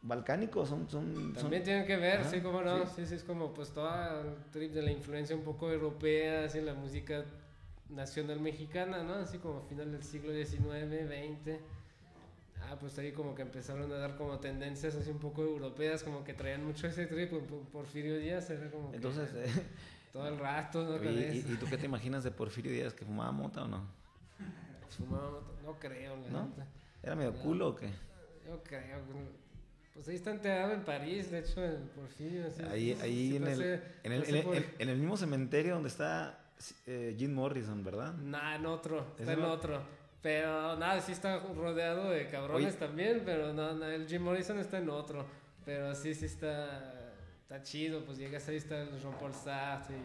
[0.01, 0.89] Balcánicos, son...
[0.89, 2.85] son, son- También tienen que ver, Ajá, sí, cómo no.
[2.87, 2.91] sí.
[2.97, 3.05] Sí.
[3.07, 6.65] sí, es como pues toda el trip de la influencia un poco europea, así en
[6.65, 7.25] la música
[7.89, 9.15] nacional mexicana, ¿no?
[9.15, 10.57] Así como a final del siglo XIX,
[11.07, 11.59] XX.
[12.61, 16.23] Ah, pues ahí como que empezaron a dar como tendencias así un poco europeas, como
[16.23, 17.29] que traían mucho ese trip.
[17.29, 19.45] por- por- Porfirio Díaz era como que Entonces, eh,
[20.13, 21.03] todo el rato, ¿no?
[21.03, 22.93] ¿y, y- tú qué te imaginas de Porfirio Díaz?
[22.93, 23.83] ¿Que fumaba mota o no?
[24.89, 26.49] Fumaba, no creo, la ¿No?
[27.01, 27.87] ¿Era medio culo o qué?
[28.45, 28.99] Yo creo.
[29.99, 32.47] Pues ahí está enterrado en París, de hecho, el Porfirio.
[32.47, 35.17] así, Ahí, ahí en, el, pasé- en, el, en, el- por- en- en el mismo
[35.17, 36.39] cementerio donde está
[36.87, 38.13] eh, Jim Morrison, ¿verdad?
[38.13, 39.81] Nah, en otro, ¿Ese está en otro.
[40.21, 42.77] Pero nada, sí está rodeado de cabrones Oye.
[42.77, 45.25] también, pero no, no, el Jim Morrison está en otro.
[45.65, 49.99] Pero sí, sí está, está chido, pues llegas ahí, está el Jean-Paul Sartre y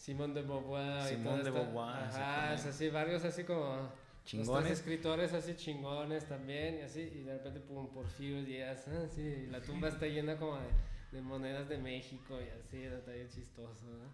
[0.00, 1.06] Simón de Beauvoir.
[1.10, 2.04] y Simón de Beauvoir, Ajá,
[2.54, 2.68] es exactamente.
[2.68, 3.88] así, varios así como...
[4.30, 4.72] Los Chingones.
[4.72, 9.46] escritores así chingones también, y así, y de repente, pum, Porfirio Díaz, ah, sí, y
[9.48, 10.68] la tumba está llena como de,
[11.12, 14.12] de monedas de México y así, está bien chistoso, ¿no?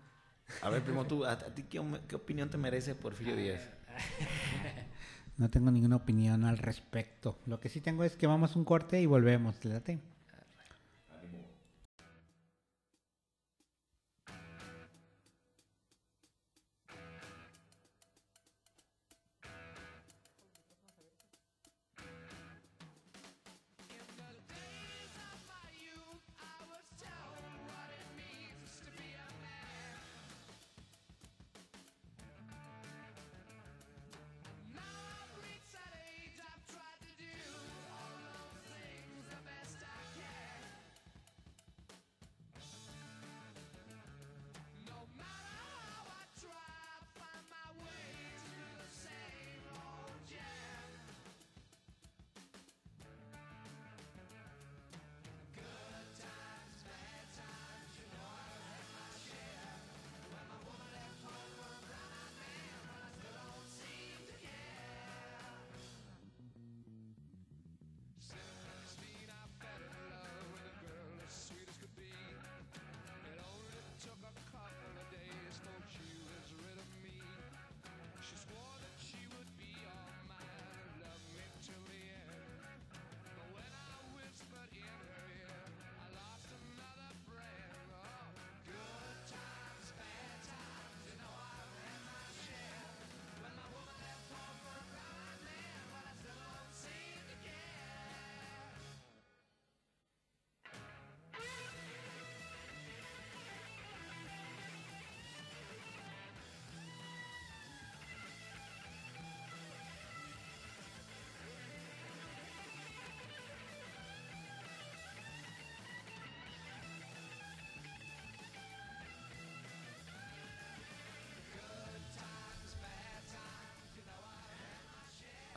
[0.60, 3.62] A ver, primo, tú, ¿a, a ti qué, qué opinión te merece Porfirio Díaz?
[5.36, 7.38] No tengo ninguna opinión al respecto.
[7.46, 9.64] Lo que sí tengo es que vamos a un corte y volvemos.
[9.64, 9.80] ¿Le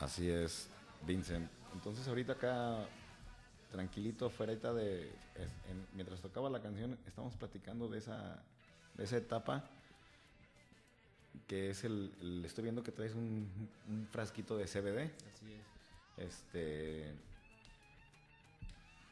[0.02, 0.68] Así es,
[1.06, 1.48] Vincent.
[1.74, 2.84] entonces ahorita acá,
[3.70, 5.04] tranquilito, fuera de...
[5.36, 8.42] es- en- mientras tocaba la canción, estamos platicando de esa,
[8.96, 9.64] de esa etapa
[11.46, 13.48] que es el, el- Estoy viendo que traes un,
[13.88, 15.10] un frasquito de CBD.
[15.32, 16.24] Así es.
[16.28, 17.12] Este.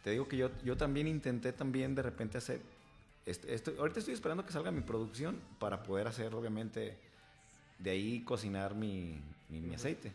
[0.05, 2.61] Te digo que yo, yo también intenté también de repente hacer.
[3.27, 6.97] Este, estoy- ahorita estoy esperando que salga mi producción para poder hacer, obviamente,
[7.79, 10.13] de ahí cocinar mi, mi, mi aceite.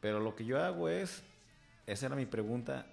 [0.00, 1.22] Pero lo que yo hago es.
[1.86, 2.86] Esa era mi pregunta.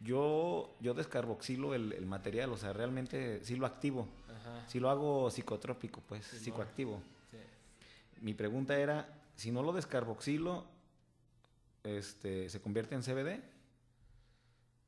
[0.00, 4.06] Yo, yo descarboxilo el, el material, o sea, realmente sí lo activo.
[4.28, 4.68] Ajá.
[4.68, 7.00] Sí lo hago psicotrópico, pues, psicoactivo.
[7.30, 7.38] Sí.
[8.20, 10.66] Mi pregunta era, si no lo descarboxilo,
[11.84, 13.40] este, ¿se convierte en CBD?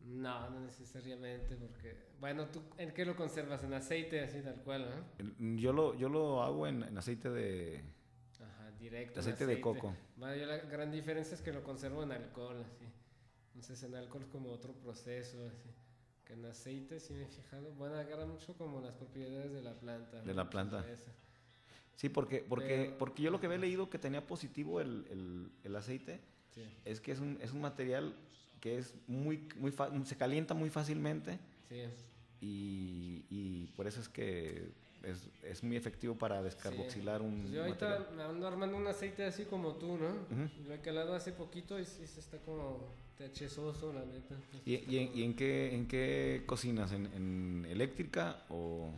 [0.01, 1.97] No, no necesariamente, porque.
[2.21, 3.65] Bueno, ¿tú en qué lo conservas?
[3.65, 5.03] En aceite, así tal cual.
[5.19, 7.83] El- Yo lo, yo lo hago en, en aceite de...
[8.91, 9.15] Directo.
[9.15, 9.95] en Aceite de coco.
[10.19, 12.85] Yo la gran diferencia es que lo conservo en alcohol, así.
[13.55, 15.71] Entonces en alcohol es como otro proceso, así.
[16.25, 19.75] Que en aceite, si me he fijado, bueno, agarra mucho como las propiedades de la
[19.75, 20.23] planta.
[20.23, 20.85] De la planta.
[21.97, 25.51] Sí, porque, porque, Pero- porque yo lo que había leído que tenía positivo el, el-
[25.65, 26.21] el aceite
[26.55, 28.15] Sí, es que es un, es un material
[28.61, 29.73] que es muy, muy
[30.05, 31.83] se calienta muy fácilmente sí.
[32.41, 34.73] y, y por eso es que
[35.07, 38.17] es, es muy efectivo para descarboxilar un Pues yo ahorita material.
[38.17, 40.09] me ando armando un aceite así como tú, ¿no?
[40.67, 42.81] Lo he calado hace poquito y sí se está como
[43.17, 44.35] techesoso, la neta.
[44.65, 46.93] ¿Y, y como- y en qué, en qué cocinas?
[46.93, 48.91] ¿En, en eléctrica o...?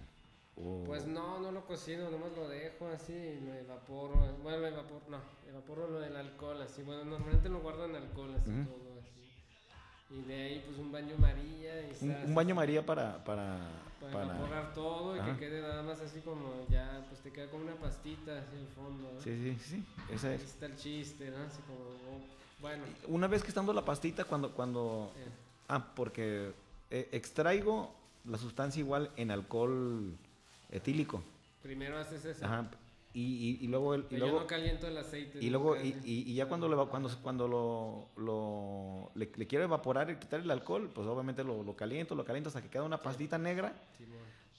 [0.56, 4.14] o- Pues no, no lo cocino, nomás lo dejo así y lo evaporo.
[4.42, 6.82] Bueno, lo evaporo, no, evaporo lo del alcohol, así.
[6.82, 9.27] Bueno, normalmente lo guardo en alcohol, así todo, así.
[10.10, 13.22] Y de ahí, pues un baño María y Un, un baño María para...
[13.24, 13.58] Para,
[14.00, 15.32] Para, para- evaporar todo y Ajá.
[15.34, 18.66] que quede nada más así como ya, pues te queda como una pastita así al
[18.68, 19.10] fondo.
[19.14, 19.20] ¿no?
[19.20, 20.42] Sí, sí, sí, esa Ahí es.
[20.44, 21.36] está el chiste, ¿no?
[21.44, 22.20] Así como, oh,
[22.60, 22.84] bueno.
[23.06, 24.52] Una vez que estando la pastita, cuando...
[24.52, 25.28] cuando eh,
[25.68, 26.52] ah, porque
[26.90, 27.94] eh, extraigo
[28.24, 30.16] la sustancia igual en alcohol
[30.70, 31.22] etílico.
[31.62, 32.44] primero haces eso.
[32.46, 32.70] Ajá.
[33.14, 33.22] Y,
[33.60, 33.94] y- y luego...
[33.94, 35.38] el- y yo luego no caliento el aceite.
[35.42, 39.64] Y luego, y, y- ya cuando, le, va- cuando, cuando lo, lo- le, le quiero
[39.64, 42.82] evaporar y quitar el alcohol, pues obviamente lo, lo caliento, lo caliento hasta que queda
[42.84, 43.72] una pastita negra.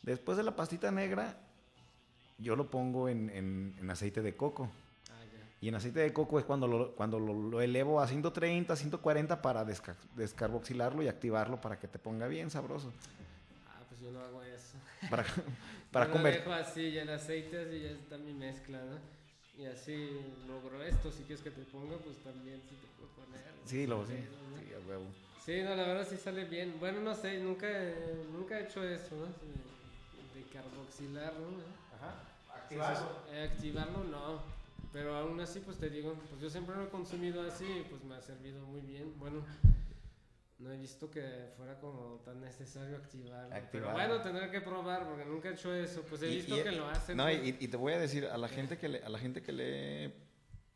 [0.01, 1.37] Después de la pastita negra,
[2.37, 4.69] yo lo pongo en, en- en aceite de coco.
[5.09, 5.13] Ah.
[5.61, 9.41] Y en aceite de coco es cuando lo, cuando lo, lo elevo a 130, 140
[9.41, 12.91] para desca- descarboxilarlo y activarlo para que te ponga bien sabroso.
[13.67, 14.77] Ah, pues yo no hago eso.
[15.09, 15.23] Para,
[15.91, 16.41] para Yo lo convertir.
[16.41, 19.19] dejo así, ya el aceite, así ya está mi mezcla, ¿no?
[19.61, 20.09] Y así
[20.47, 23.41] logro esto, si quieres que te ponga, pues también sí te puedo poner.
[23.65, 24.13] Sí, lo sí.
[24.13, 24.59] ¿no?
[24.59, 25.05] Sí, a huevo.
[25.45, 26.75] Sí, no, la verdad sí sale bien.
[26.79, 29.25] Bueno, no sé, nunca, he- nunca he hecho eso, ¿no?
[29.25, 31.47] De, de carboxilar, ¿no?
[32.53, 33.09] Activarlo.
[33.43, 34.41] activarlo no.
[34.93, 38.03] Pero aún así, pues te digo, pues yo siempre lo he consumido así y pues
[38.03, 39.13] me ha servido muy bien.
[39.19, 39.43] Bueno,
[40.59, 43.55] no he visto que fuera como tan necesario activarlo.
[43.71, 46.03] Pero bueno, tendré que probar porque nunca he hecho eso.
[46.03, 47.15] Pues he Y- visto y- que lo hacen.
[47.17, 47.41] No, pues.
[47.47, 49.51] y, y te voy a decir, a la gente que le, a la gente que
[49.53, 50.13] le he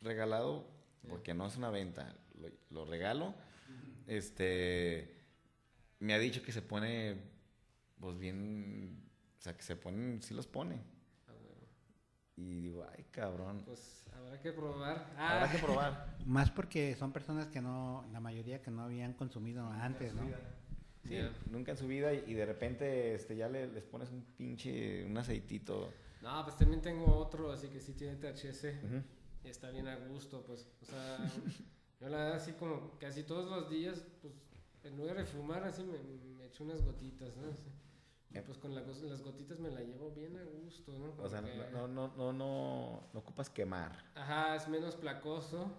[0.01, 0.67] regalado,
[1.09, 3.35] porque no es una venta, lo, lo regalo,
[4.07, 5.13] este
[5.99, 7.17] me ha dicho que se pone
[7.99, 9.01] pues bien,
[9.37, 10.81] o sea que se ponen, sí los pone.
[12.35, 13.61] Y digo, ay cabrón.
[13.65, 15.11] Pues habrá que probar.
[15.17, 16.17] Ah, Habrá que probar.
[16.25, 20.23] Más porque son personas que no, la mayoría que no habían consumido antes, ¿no?
[21.03, 21.31] Sí, Ya.
[21.51, 25.05] nunca en su vida y, y de repente este ya le- les pones un pinche
[25.05, 25.91] un aceitito.
[26.21, 28.79] No, pues también tengo otro, así que sí tiene THC.
[29.43, 30.65] Y está bien a gusto, pues.
[30.81, 31.17] O sea,
[31.99, 34.33] yo la verdad así como casi todos los días, pues,
[34.85, 35.97] en lugar de fumar así me,
[36.37, 37.49] me echo unas gotitas, ¿no?
[37.51, 37.69] Así.
[38.33, 38.45] Yep.
[38.45, 41.13] pues con la las gotitas me la llevo bien a gusto, ¿no?
[41.23, 43.91] O sea, que- no, no, no, no, no ocupas quemar.
[44.15, 45.71] Ajá, es menos placoso,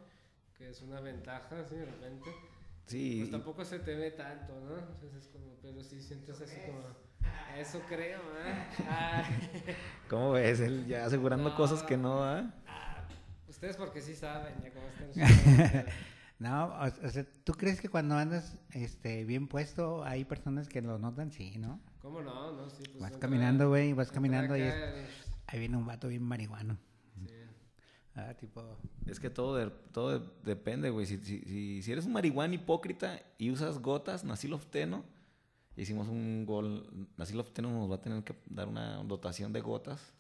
[0.57, 2.31] que es una ventaja, así de repente.
[2.87, 4.79] Sí, Pues tampoco se te ve tanto, ¿no?
[4.79, 6.81] Entonces es como, pero sí sientes así como,
[7.57, 8.67] eso creo, ¿eh?
[8.89, 9.25] Ah,
[10.09, 10.61] ¿cómo ves?
[10.61, 11.57] Él ya asegurando No.
[11.57, 12.53] cosas que no, ¿ah?
[13.49, 15.87] ustedes porque sí saben ya cómo están.
[16.41, 20.83] No, o, o sea, ¿tú crees que cuando andas este, bien puesto hay personas que
[20.83, 21.31] lo notan?
[21.31, 21.81] Sí, ¿no?
[22.05, 22.53] ¿Cómo no?
[22.53, 23.01] No, sí, pues.
[23.01, 25.07] Vas caminando, güey, vas caminando y es- acá el-
[25.47, 26.77] ahí viene un vato bien marihuano.
[27.27, 27.35] sí.
[28.15, 28.63] Ah, tipo...
[29.07, 31.07] Es que todo, de- todo de- depende, güey.
[31.07, 35.03] Si, si, si, si eres un marihuana hipócrita y usas gotas, nacilofteno,
[35.79, 37.09] hicimos un gol.
[37.17, 40.13] Nacilofteno nos va a tener que dar una dotación de gotas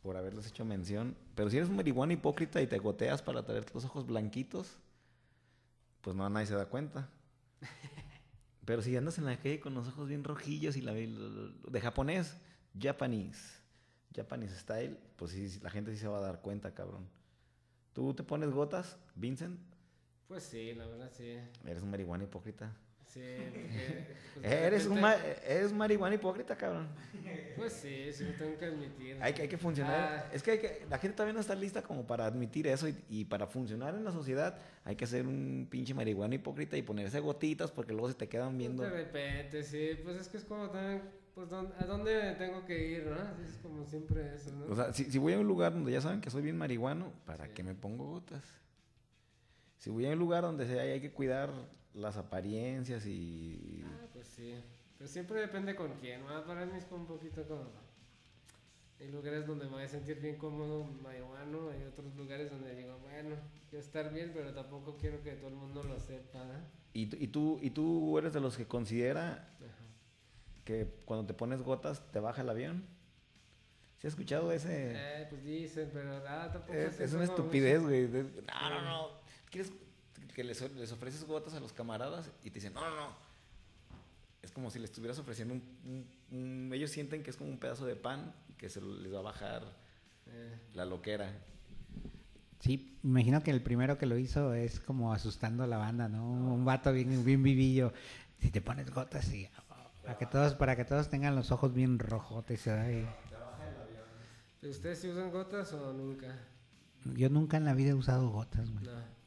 [0.00, 1.16] por haberles hecho mención.
[1.34, 4.78] Pero si eres un marihuana hipócrita y te goteas para traer los ojos blanquitos,
[6.02, 7.08] pues no, nadie se da cuenta.
[8.68, 12.36] Pero si andas en la calle con los ojos bien rojillos y la, de japonés,
[12.78, 13.62] Japanese,
[14.14, 17.08] Japanese style, pues sí, sí, la gente sí se va a dar cuenta, cabrón.
[17.94, 19.58] ¿Tú te pones gotas, Vincent?
[20.26, 21.38] Pues sí, la verdad sí.
[21.64, 22.76] Eres un marihuana hipócrita.
[23.18, 25.16] Sí, porque, pues, de Eres un, ma-
[25.46, 26.88] eres marihuana hipócrita, cabrón.
[27.56, 29.18] Pues sí, sí lo tengo que admitir.
[29.20, 30.24] Hay que, hay que funcionar.
[30.26, 30.30] Ah.
[30.32, 32.96] Es que, hay que la gente todavía no está lista como para admitir eso y,
[33.10, 37.18] y para funcionar en la sociedad hay que ser un pinche marihuana hipócrita y ponerse
[37.18, 38.84] gotitas porque luego se te quedan viendo.
[38.84, 41.02] De repente, sí, pues es que es como también,
[41.34, 43.16] pues ¿dónde- ¿a dónde tengo que ir, no?
[43.20, 44.72] Así Es como siempre eso, ¿no?
[44.72, 47.12] O sea, si, si voy a un lugar donde ya saben que soy bien marihuano,
[47.26, 47.52] ¿para Sí.
[47.56, 48.44] qué me pongo gotas?
[49.78, 51.50] Si voy a un lugar donde hay que cuidar
[51.98, 53.82] las apariencias y...
[53.86, 54.54] Ah, pues sí.
[54.96, 56.44] Pero siempre depende con quién, ¿no?
[56.44, 57.66] Para mí es un poquito como...
[59.00, 62.98] Hay lugares donde me voy a sentir bien cómodo, marihuano, hay otros lugares donde digo,
[62.98, 63.36] bueno,
[63.70, 66.44] quiero estar bien, pero tampoco quiero que todo el mundo lo sepa.
[66.94, 70.64] Y, tú- y, tú, y tú eres de los que considera Ajá.
[70.64, 72.84] que cuando te pones gotas te baja el avión.
[73.98, 74.94] ¿Sí has escuchado ese...?
[74.96, 78.08] Eh, pues dicen, pero ah, tampoco Es, es una estupidez, güey.
[78.08, 79.08] No, no, no.
[79.50, 79.72] ¿Quieres
[80.38, 83.08] que les, les ofreces gotas a los camaradas y te dicen, no, no, no?
[84.40, 87.58] Es como si le estuvieras ofreciendo un, un- un- Ellos sienten que es como un
[87.58, 89.62] pedazo de pan y que se les va a bajar
[90.30, 91.32] Eh, la loquera.
[92.60, 96.24] Sí, imagino que el primero que lo hizo es como asustando a la banda, ¿no?
[96.30, 97.92] Un vato bien, bien vivillo.
[98.38, 99.48] Si te pones gotas y
[100.04, 102.68] para que todos, para que todos tengan los ojos bien rojotes.
[102.68, 103.08] ay.
[104.62, 106.36] ¿Ustedes sí usan gotas o nunca?
[107.16, 108.84] Yo nunca en la vida he usado gotas, güey.
[108.84, 109.17] No.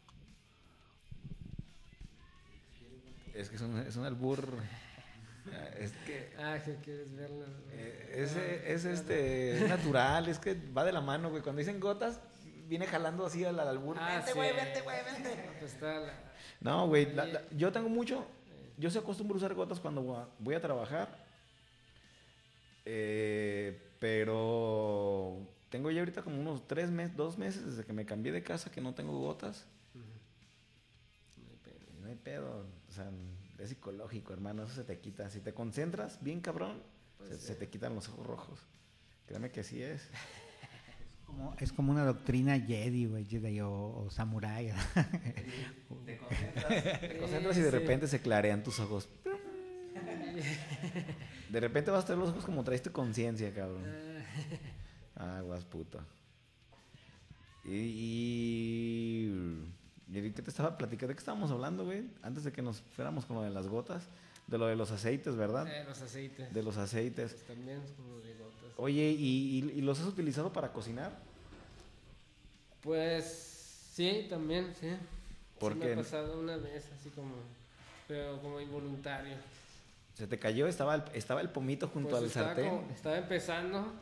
[3.41, 4.47] Es que es un, es un albur.
[5.51, 6.33] Ah, Es que.
[6.37, 7.45] Ah, que quieres verla.
[7.71, 9.57] eh, es, es este.
[9.57, 11.41] Es natural, es que va de la mano, güey.
[11.41, 12.19] Cuando dicen gotas,
[12.67, 13.97] viene jalando así al albur.
[13.99, 14.37] Ah, vente, sí.
[14.37, 15.49] güey, vente, güey, vente.
[15.59, 16.13] Pues la...
[16.59, 18.25] No, güey, la- la- yo tengo mucho.
[18.77, 21.09] Yo se acostumbro a usar gotas cuando voy a- trabajar.
[22.85, 25.37] Eh, pero
[25.69, 28.71] tengo ya ahorita como unos tres meses, dos meses desde que me cambié de casa
[28.71, 29.65] que no tengo gotas.
[29.93, 31.71] No hay.
[31.97, 32.65] Y no hay pedo.
[32.91, 33.09] O sea,
[33.57, 34.63] es psicológico, hermano.
[34.63, 35.29] Eso se te quita.
[35.29, 36.83] Si te concentras bien cabrón,
[37.25, 38.59] se, se te quitan los ojos rojos.
[39.27, 40.09] Créeme que así es.
[41.25, 44.73] Como- es como una doctrina Jedi, güey, Jedi o, o Samurai.
[46.05, 47.77] Te concentras y de Sí.
[47.77, 49.07] repente se clarean tus ojos.
[51.49, 53.83] De repente vas a tener los ojos como traes tu conciencia, cabrón.
[55.15, 56.03] Aguas, puto.
[57.63, 59.29] Y, y,
[60.13, 61.07] y ¿Qué te estaba platicando?
[61.09, 62.03] ¿De qué estábamos hablando, güey?
[62.21, 64.03] Antes de que nos fuéramos con lo de las gotas.
[64.47, 65.65] De lo de los aceites, ¿verdad?
[65.67, 66.53] Eh, los aceites.
[66.53, 67.31] De los aceites.
[67.33, 68.71] Pues también es como de gotas.
[68.77, 71.17] Oye, ¿y, y, y los has utilizado para cocinar?
[72.81, 73.23] Pues
[73.93, 74.89] sí, también, sí.
[75.59, 77.35] ¿Por sí me ha pasado una vez, así como...
[78.07, 79.35] Pero como involuntario.
[80.15, 82.69] Se te cayó, estaba el, estaba el pomito junto Pues al estaba sartén.
[82.69, 83.93] como- estaba empezando.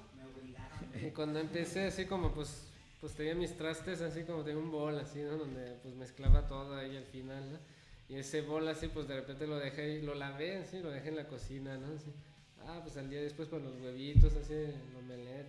[1.06, 2.64] Y cuando empecé así como pues...
[3.00, 5.38] Pues tenía mis trastes así como tenía un bol así, ¿no?
[5.38, 7.60] Donde pues mezclaba todo ahí al final, ¿no?
[8.10, 11.10] Y ese bol así pues de repente lo dejé ahí, lo lavé así, lo dejé
[11.10, 11.96] en la cocina, ¿no?
[11.96, 12.12] Así.
[12.66, 15.48] Ah, pues al día después con los huevitos así, el omelette,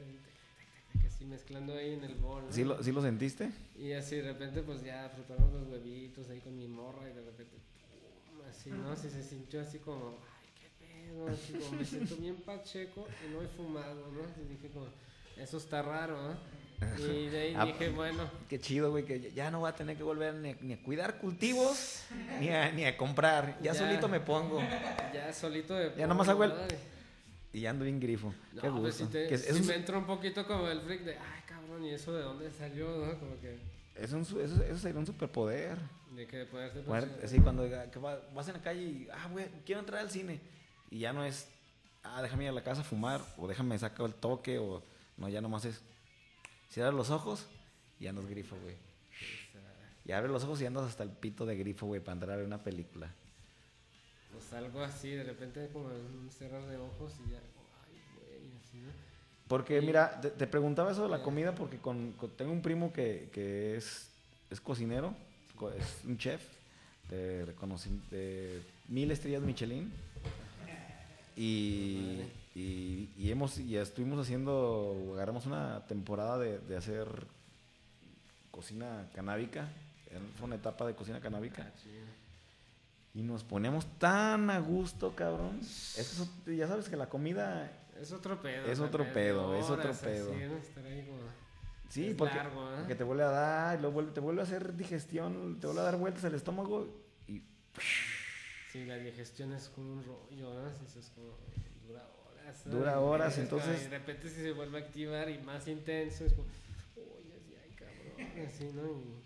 [1.07, 2.53] así, mezclando ahí en el bol, ¿no?
[2.53, 3.51] ¿Sí lo, ¿Sí lo sentiste?
[3.77, 7.23] Y así de repente pues ya preparamos los huevitos ahí con mi morra y de
[7.23, 8.93] repente pum, así, ¿no?
[8.93, 13.33] Así se sintió así como, ay, qué pedo, así como me siento bien pacheco y
[13.33, 14.43] no he fumado, ¿no?
[14.43, 14.87] Y dije como,
[15.37, 16.60] eso está raro, ¿no?
[16.99, 19.97] Y de ahí Ah, dije, bueno, Qué chido, güey, que ya no voy a tener
[19.97, 22.03] que volver ni a, ni a cuidar cultivos,
[22.41, 23.57] ni a, ni a comprar.
[23.61, 23.75] Ya, Ya.
[23.75, 24.61] solito me pongo.
[25.13, 26.53] ya solito de Ya nomás hago el-.
[27.53, 28.33] Y ando bien grifo.
[28.55, 29.05] No, Qué pues gusto.
[29.07, 31.13] sí, te- Que es, es sí un, me entró un poquito como el freak de,
[31.19, 33.19] ay, cabrón, ¿y eso de dónde salió, no?
[33.19, 33.59] Como que,
[33.97, 35.77] es un eso, eso sería un superpoder.
[36.15, 37.21] de que Poder-.
[37.25, 40.41] Así cuando que va- vas en la calle y, ah, güey, quiero entrar al cine.
[40.91, 41.49] Y ya no es,
[42.05, 44.83] ah, déjame ir a la casa a fumar, o déjame sacar el toque, o
[45.17, 45.81] no, ya nomás es,
[46.71, 47.47] cierra los ojos
[47.99, 48.77] y andas grifo, güey.
[50.07, 52.37] Y abre los ojos y andas hasta el pito de grifo, güey, para entrar a
[52.37, 53.13] ver una película.
[54.33, 58.79] Pues algo así, de repente como un cerrar de ojos y ya, ay, güey, así,
[58.79, 58.91] ¿no?
[59.49, 61.23] Porque, Y- mira, te, te preguntaba eso de la Eh.
[61.23, 64.09] comida porque con, con- tengo un primo que, que es,
[64.49, 65.15] es cocinero,
[65.57, 66.41] co- es un chef
[67.11, 69.93] de, reconoci- de mil estrellas Michelin.
[71.37, 72.21] Y,
[72.55, 77.07] y, y hemos, y estuvimos haciendo, agarramos una temporada de, de hacer
[78.51, 79.69] cocina canábica.
[80.37, 81.71] Fue una etapa de cocina canábica.
[81.73, 82.11] Ah.
[83.15, 85.59] Y nos ponemos tan a gusto, cabrón.
[85.61, 87.71] Eso es- ya sabes que la comida
[88.01, 88.67] Es otro pedo.
[88.67, 90.33] Es otro pedo, es otro pedo.
[91.89, 92.77] Sí, porque, largo, ¿eh?
[92.79, 95.85] porque te vuelve a dar, luego vuelve- te vuelve a hacer digestión, te vuelve a
[95.85, 96.87] dar vueltas al estómago
[97.27, 97.43] y
[98.73, 100.69] Sí, la digestión es como un rollo, ¿no?
[100.69, 101.35] Es como...
[101.89, 102.07] Dura
[102.67, 106.33] Dura horas, entonces- y de repente si se vuelve a activar y más intenso, es
[106.33, 106.49] como...
[106.97, 108.89] Uy, así, ay, cabrón, así, ¿no?
[108.91, 109.21] Y-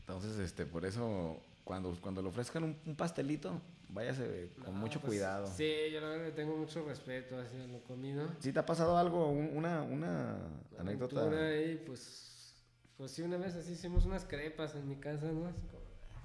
[0.00, 5.00] entonces este por eso cuando, cuando le ofrezcan un, un pastelito, váyase con No, mucho
[5.00, 5.46] pues, cuidado.
[5.46, 8.28] Sí, yo la verdad le tengo mucho respeto hacia lo comido.
[8.40, 10.36] ¿Sí te ha pasado algo, un- una, una
[10.78, 11.22] anécdota?
[11.48, 12.54] ahí, pues,
[12.98, 15.50] pues sí, una vez así hicimos unas crepas en mi casa, ¿no?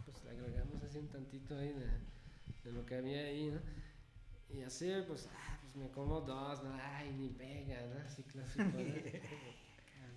[0.06, 3.60] Pues le agregamos así un tantito ahí de, de lo que había ahí, ¿no?
[4.54, 6.74] Y así, pues, ah, pues me como dos, ¿no?
[6.82, 8.02] Ay, ni pega, ¿no?
[8.06, 8.72] Así clásico, ¿no?
[8.72, 10.10] Ah.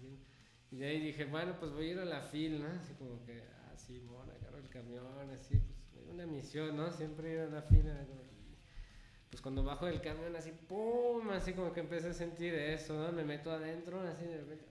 [0.71, 2.69] Y de ahí dije, bueno, pues voy a ir a la fil, ¿no?
[2.69, 5.61] Así como que, ah, sí, bueno, agarro el camión, así,
[5.93, 6.91] pues, una misión, ¿no?
[6.91, 8.23] Siempre ir a la fila, ¿no?
[9.31, 11.31] Pues cuando bajo del camión así, ¡pum!
[11.31, 13.13] Así como que empecé a sentir eso, ¿no?
[13.13, 14.67] Me meto adentro, así de repente,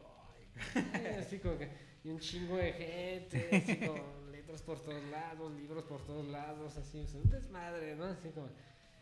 [0.93, 1.69] ay, Así como que,
[2.03, 6.77] y un chingo de gente, así como letras por todos lados, libros por todos lados,
[6.77, 8.05] así, o sea, un desmadre, ¿no?
[8.05, 8.49] Así como,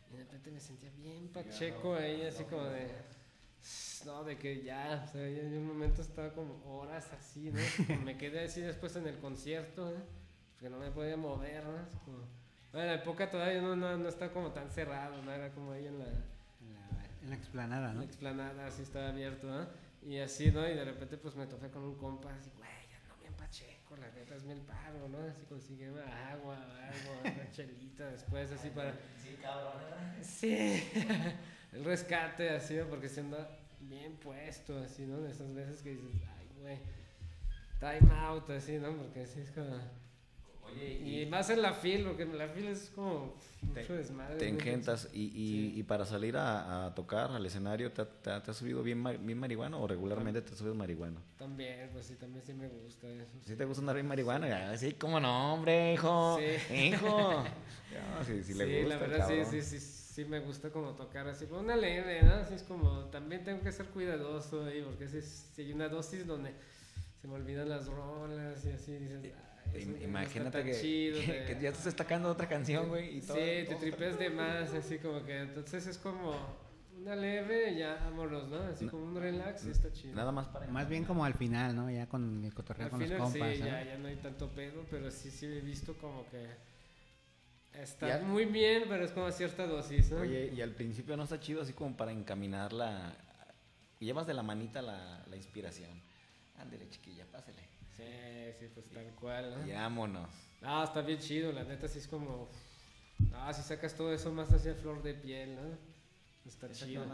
[0.10, 2.88] y de repente me sentía bien pacheco ahí, así como de,
[4.06, 7.60] no, de que ya, o sea, ya en un momento estaba como horas así, ¿no?
[7.88, 10.02] Como me quedé así después en el concierto, ¿no?
[10.54, 11.78] Porque no me podía mover, ¿no?
[12.06, 12.18] Como,
[12.72, 15.32] bueno, la época todavía no, no, no está como tan cerrado, ¿no?
[15.32, 18.00] Era como ahí en la, En la, en la explanada, ¿no?
[18.00, 19.68] la explanada, así estaba abierto, ¿no?
[20.08, 20.68] Y así, ¿no?
[20.68, 22.79] Y de repente pues me topé con un compa, así, güey,
[23.90, 25.20] pacheco, la neta hazme el paro, ¿no?
[25.30, 28.94] Así consígueme agua, agua, una chelita después, así para...
[28.94, 29.74] Sí, cabrón.
[30.22, 30.84] Sí,
[31.74, 32.86] el rescate, así, ¿no?
[32.88, 35.20] porque se anda bien puesto, así, ¿no?
[35.22, 36.80] De esas veces que dices, ay, güey,
[37.80, 38.96] time out, así, ¿no?
[38.96, 39.80] Porque así es como...
[40.74, 44.38] Oye, Y más en la fila, porque en la fila es como mucho desmadre.
[44.38, 45.30] Te engentas y, y,
[45.74, 45.74] Sí.
[45.80, 49.04] y para salir a, a tocar al escenario, ¿te, te, ha- te has subido bien,
[49.26, 51.20] bien marihuana o regularmente te subes marihuana?
[51.38, 53.32] También, pues sí, también sí me gusta eso.
[53.46, 54.72] ¿Sí te gusta andar bien marihuana?
[54.72, 56.38] Ah, Sí, cómo no, hombre, hijo.
[56.40, 56.74] Sí.
[56.74, 57.44] Hijo.
[57.90, 58.90] No, sí, sí, le Sí, gusta.
[58.96, 59.52] la verdad sí, cabrón.
[59.52, 62.34] sí, sí, sí me gusta como tocar así, pues una leve, ¿no?
[62.36, 66.28] Así es como, también tengo que ser cuidadoso ahí, porque si, si hay una dosis
[66.28, 66.54] donde
[67.20, 69.34] se me olvidan las rolas y así, dices,
[69.78, 73.18] está Imagínate que, chido, que, de- que ya te estás destacando otra canción, güey.
[73.18, 76.34] Y Sí, todo, te todo tripeas de más, así como que, entonces es como
[76.98, 78.58] una leve, ya vámonos, ¿no?
[78.64, 78.92] Así No.
[78.92, 80.16] como un relax y está chido.
[80.16, 80.68] Nada más para.
[80.68, 81.90] Más bien como al final, ¿no?
[81.90, 84.50] Ya con el cotorreo Al con los final compas, sí, ya, ya no hay tanto
[84.50, 86.46] pedo, pero sí, sí he visto como que
[87.74, 88.20] está Ya.
[88.26, 90.20] muy bien, pero es como a cierta dosis, ¿no?
[90.22, 93.16] Oye, y al principio no está chido así como para encaminarla.
[94.00, 96.02] Llevas de la manita la, la inspiración.
[96.58, 97.69] Ándele, chiquilla, pásele.
[98.00, 99.68] Sí, sí, pues tal cual, ¿no?
[99.68, 100.30] Y vámonos.
[100.62, 102.50] Ah, está bien chido, la neta sí es como...
[103.34, 105.62] Ah, si sacas todo eso más hacia flor de piel, ¿no?
[106.46, 107.06] Está chido.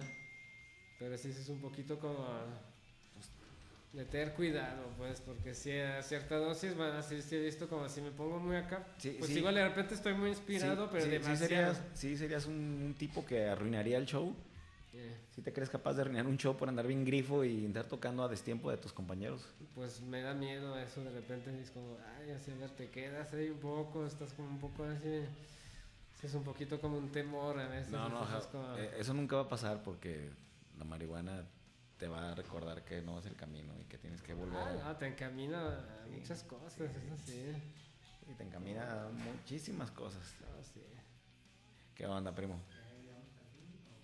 [0.99, 2.25] Pero sí es un poquito como...
[3.13, 3.29] pues,
[3.93, 7.87] de tener cuidado, pues, porque si a cierta dosis, bueno, sí, sí he visto como
[7.89, 9.39] si me pongo muy acá, Sí, pues sí.
[9.39, 11.37] igual de repente estoy muy inspirado, Sí, pero sí demasiado.
[11.47, 14.35] serías, sí serías un, un tipo que arruinaría el show.
[15.31, 18.23] Si te crees capaz de arruinar un show por andar bien grifo y andar tocando
[18.23, 19.45] a destiempo de tus compañeros.
[19.73, 23.33] pues me da miedo eso, de repente es como, ay, así a ver, te quedas
[23.33, 25.25] ahí un poco, estás como un poco así...
[26.19, 27.91] sí es un poquito como un temor a veces.
[27.91, 30.29] No, no, es como- eh, eso nunca va a pasar porque
[30.77, 31.43] la marihuana
[31.97, 34.69] te va a recordar que no es el camino y que tienes que volver Ah,
[34.69, 36.11] a- no, te encamina a Sí.
[36.11, 37.51] muchas cosas, eso sí.
[38.29, 40.33] y te encamina a muchísimas cosas.
[40.41, 40.81] No, sí.
[41.93, 42.59] ¿Qué onda, primo?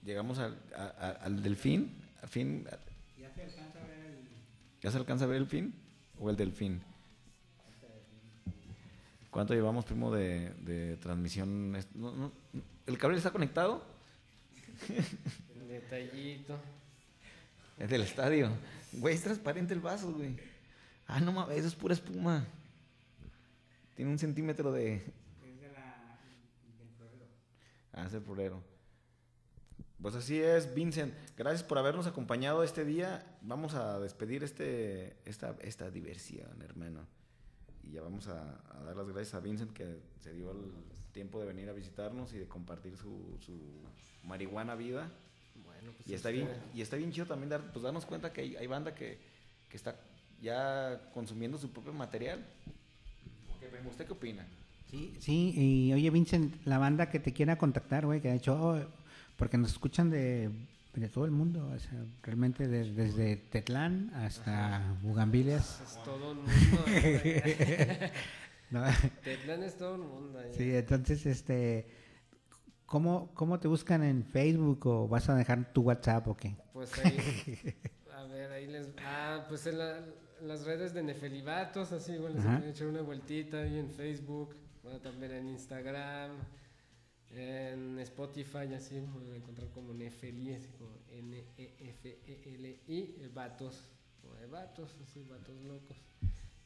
[0.04, 2.66] Llegamos al, a- a- al delfín, al fin,
[4.82, 5.74] ¿ya se alcanza a ver el fin
[6.20, 6.82] o el delfín?
[9.30, 11.76] ¿Cuánto llevamos, primo, de, de transmisión?
[11.76, 12.32] Es- no, no,
[12.88, 13.84] ¿El cable está conectado?
[14.90, 16.60] El detallito.
[17.78, 18.50] Es del estadio.
[18.94, 20.36] Güey, es transparente el vaso, güey.
[21.08, 22.46] Ah, no mames, eso es pura espuma.
[23.96, 25.02] Tiene un centímetro de.
[27.94, 28.62] Ah, es el florero.
[30.02, 31.14] Pues así es, Vincent.
[31.38, 33.24] Gracias por habernos acompañado este día.
[33.42, 37.02] Vamos a despedir este, esta, esta diversión, hermano.
[37.84, 40.72] Y ya vamos a, a dar las gracias a Vincent que se dio el
[41.12, 43.54] tiempo de venir a visitarnos y de compartir su, su
[44.24, 45.12] marihuana vida.
[45.66, 48.34] Bueno, pues Y está este, bien, y está bien chido también dar, pues darnos cuenta
[48.34, 49.20] que hay, hay banda que,
[49.70, 49.96] que está
[50.42, 52.44] ya consumiendo su propio material.
[53.60, 54.48] ¿Qué- ¿Usted qué opina?
[54.90, 58.56] Sí, sí, y oye Vincent, la banda que te quiera contactar, güey, que ha hecho,
[58.62, 58.78] oh,
[59.38, 60.50] porque nos escuchan de,
[60.94, 65.82] de todo el mundo, o sea, realmente de- desde Tetlán hasta Bugambilias.
[65.82, 66.86] Es todo un mundo.
[68.72, 68.84] ¿no?
[69.24, 70.40] Tetlán es todo un mundo.
[70.40, 70.52] ahí.
[70.56, 71.88] Sí, entonces, este,
[72.86, 76.56] ¿cómo, ¿cómo te buscan en Facebook o vas a dejar tu WhatsApp o qué?
[76.74, 77.76] Pues ahí.
[78.16, 78.90] A ver, ahí les.
[79.04, 82.58] Ah, pues en, la- en las redes de Nefelibatos, así igual les Ajá.
[82.58, 84.56] pueden echar una vueltita ahí en Facebook.
[84.84, 86.32] Bueno, también en Instagram.
[87.34, 93.90] En Spotify, así me a encontrar como Nefeli, así como N-E-F-E-L-I, eh, Vatos.
[94.22, 95.98] Como de vatos, así, vatos locos.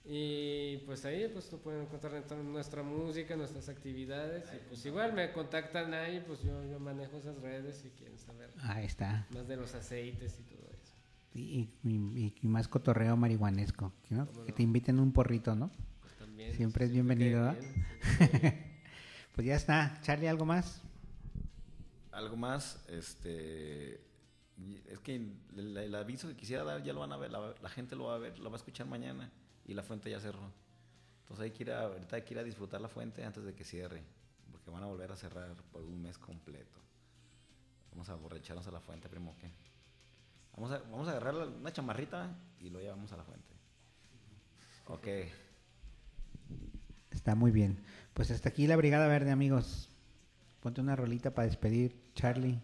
[0.04, 4.46] Y pues ahí pues tú pueden encontrar nuestra- nuestra música, nuestras actividades.
[4.54, 8.52] Y pues igual me contactan ahí, pues yo, yo manejo esas redes si quieren saber
[8.60, 9.26] Ahí está.
[9.32, 10.94] más de los aceites y todo eso.
[11.34, 14.30] Y, y- y más cotorreo marihuanesco, ¿no?
[14.32, 14.56] Que no.
[14.56, 15.72] te inviten un porrito, ¿no?
[16.02, 16.54] Pues también.
[16.54, 17.86] Siempre es bienvenido, bien.
[19.36, 20.00] Pues ya está.
[20.02, 20.82] Charlie, ¿algo más?
[22.14, 24.02] Algo más, este.
[24.88, 25.16] Es que
[25.58, 28.18] el, aviso que quisiera dar ya lo van a ver, la, gente lo va a
[28.18, 29.30] ver, lo va a escuchar mañana
[29.66, 30.50] y la fuente ya cerró.
[31.20, 33.54] Entonces hay que ir a, ahorita hay que ir a disfrutar la fuente antes de
[33.54, 34.02] que cierre,
[34.50, 36.80] porque van a volver a cerrar por un mes completo.
[37.92, 39.36] Vamos a borracharnos a la fuente, primo.
[40.56, 43.54] Vamos a, vamos a agarrar una chamarrita y lo llevamos a la fuente.
[44.88, 45.08] Ok.
[47.16, 47.82] Está muy bien.
[48.14, 49.90] Pues hasta aquí la Brigada Verde, amigos.
[50.60, 52.62] Ponte una rolita para despedir, Charlie.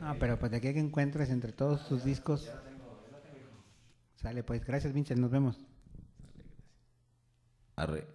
[0.00, 2.50] No, pero pues de aquí que encuentres entre todos tus discos.
[4.16, 4.64] Sale, pues.
[4.64, 5.20] Gracias, Vincent.
[5.20, 5.64] Nos vemos.
[7.76, 8.06] Arre.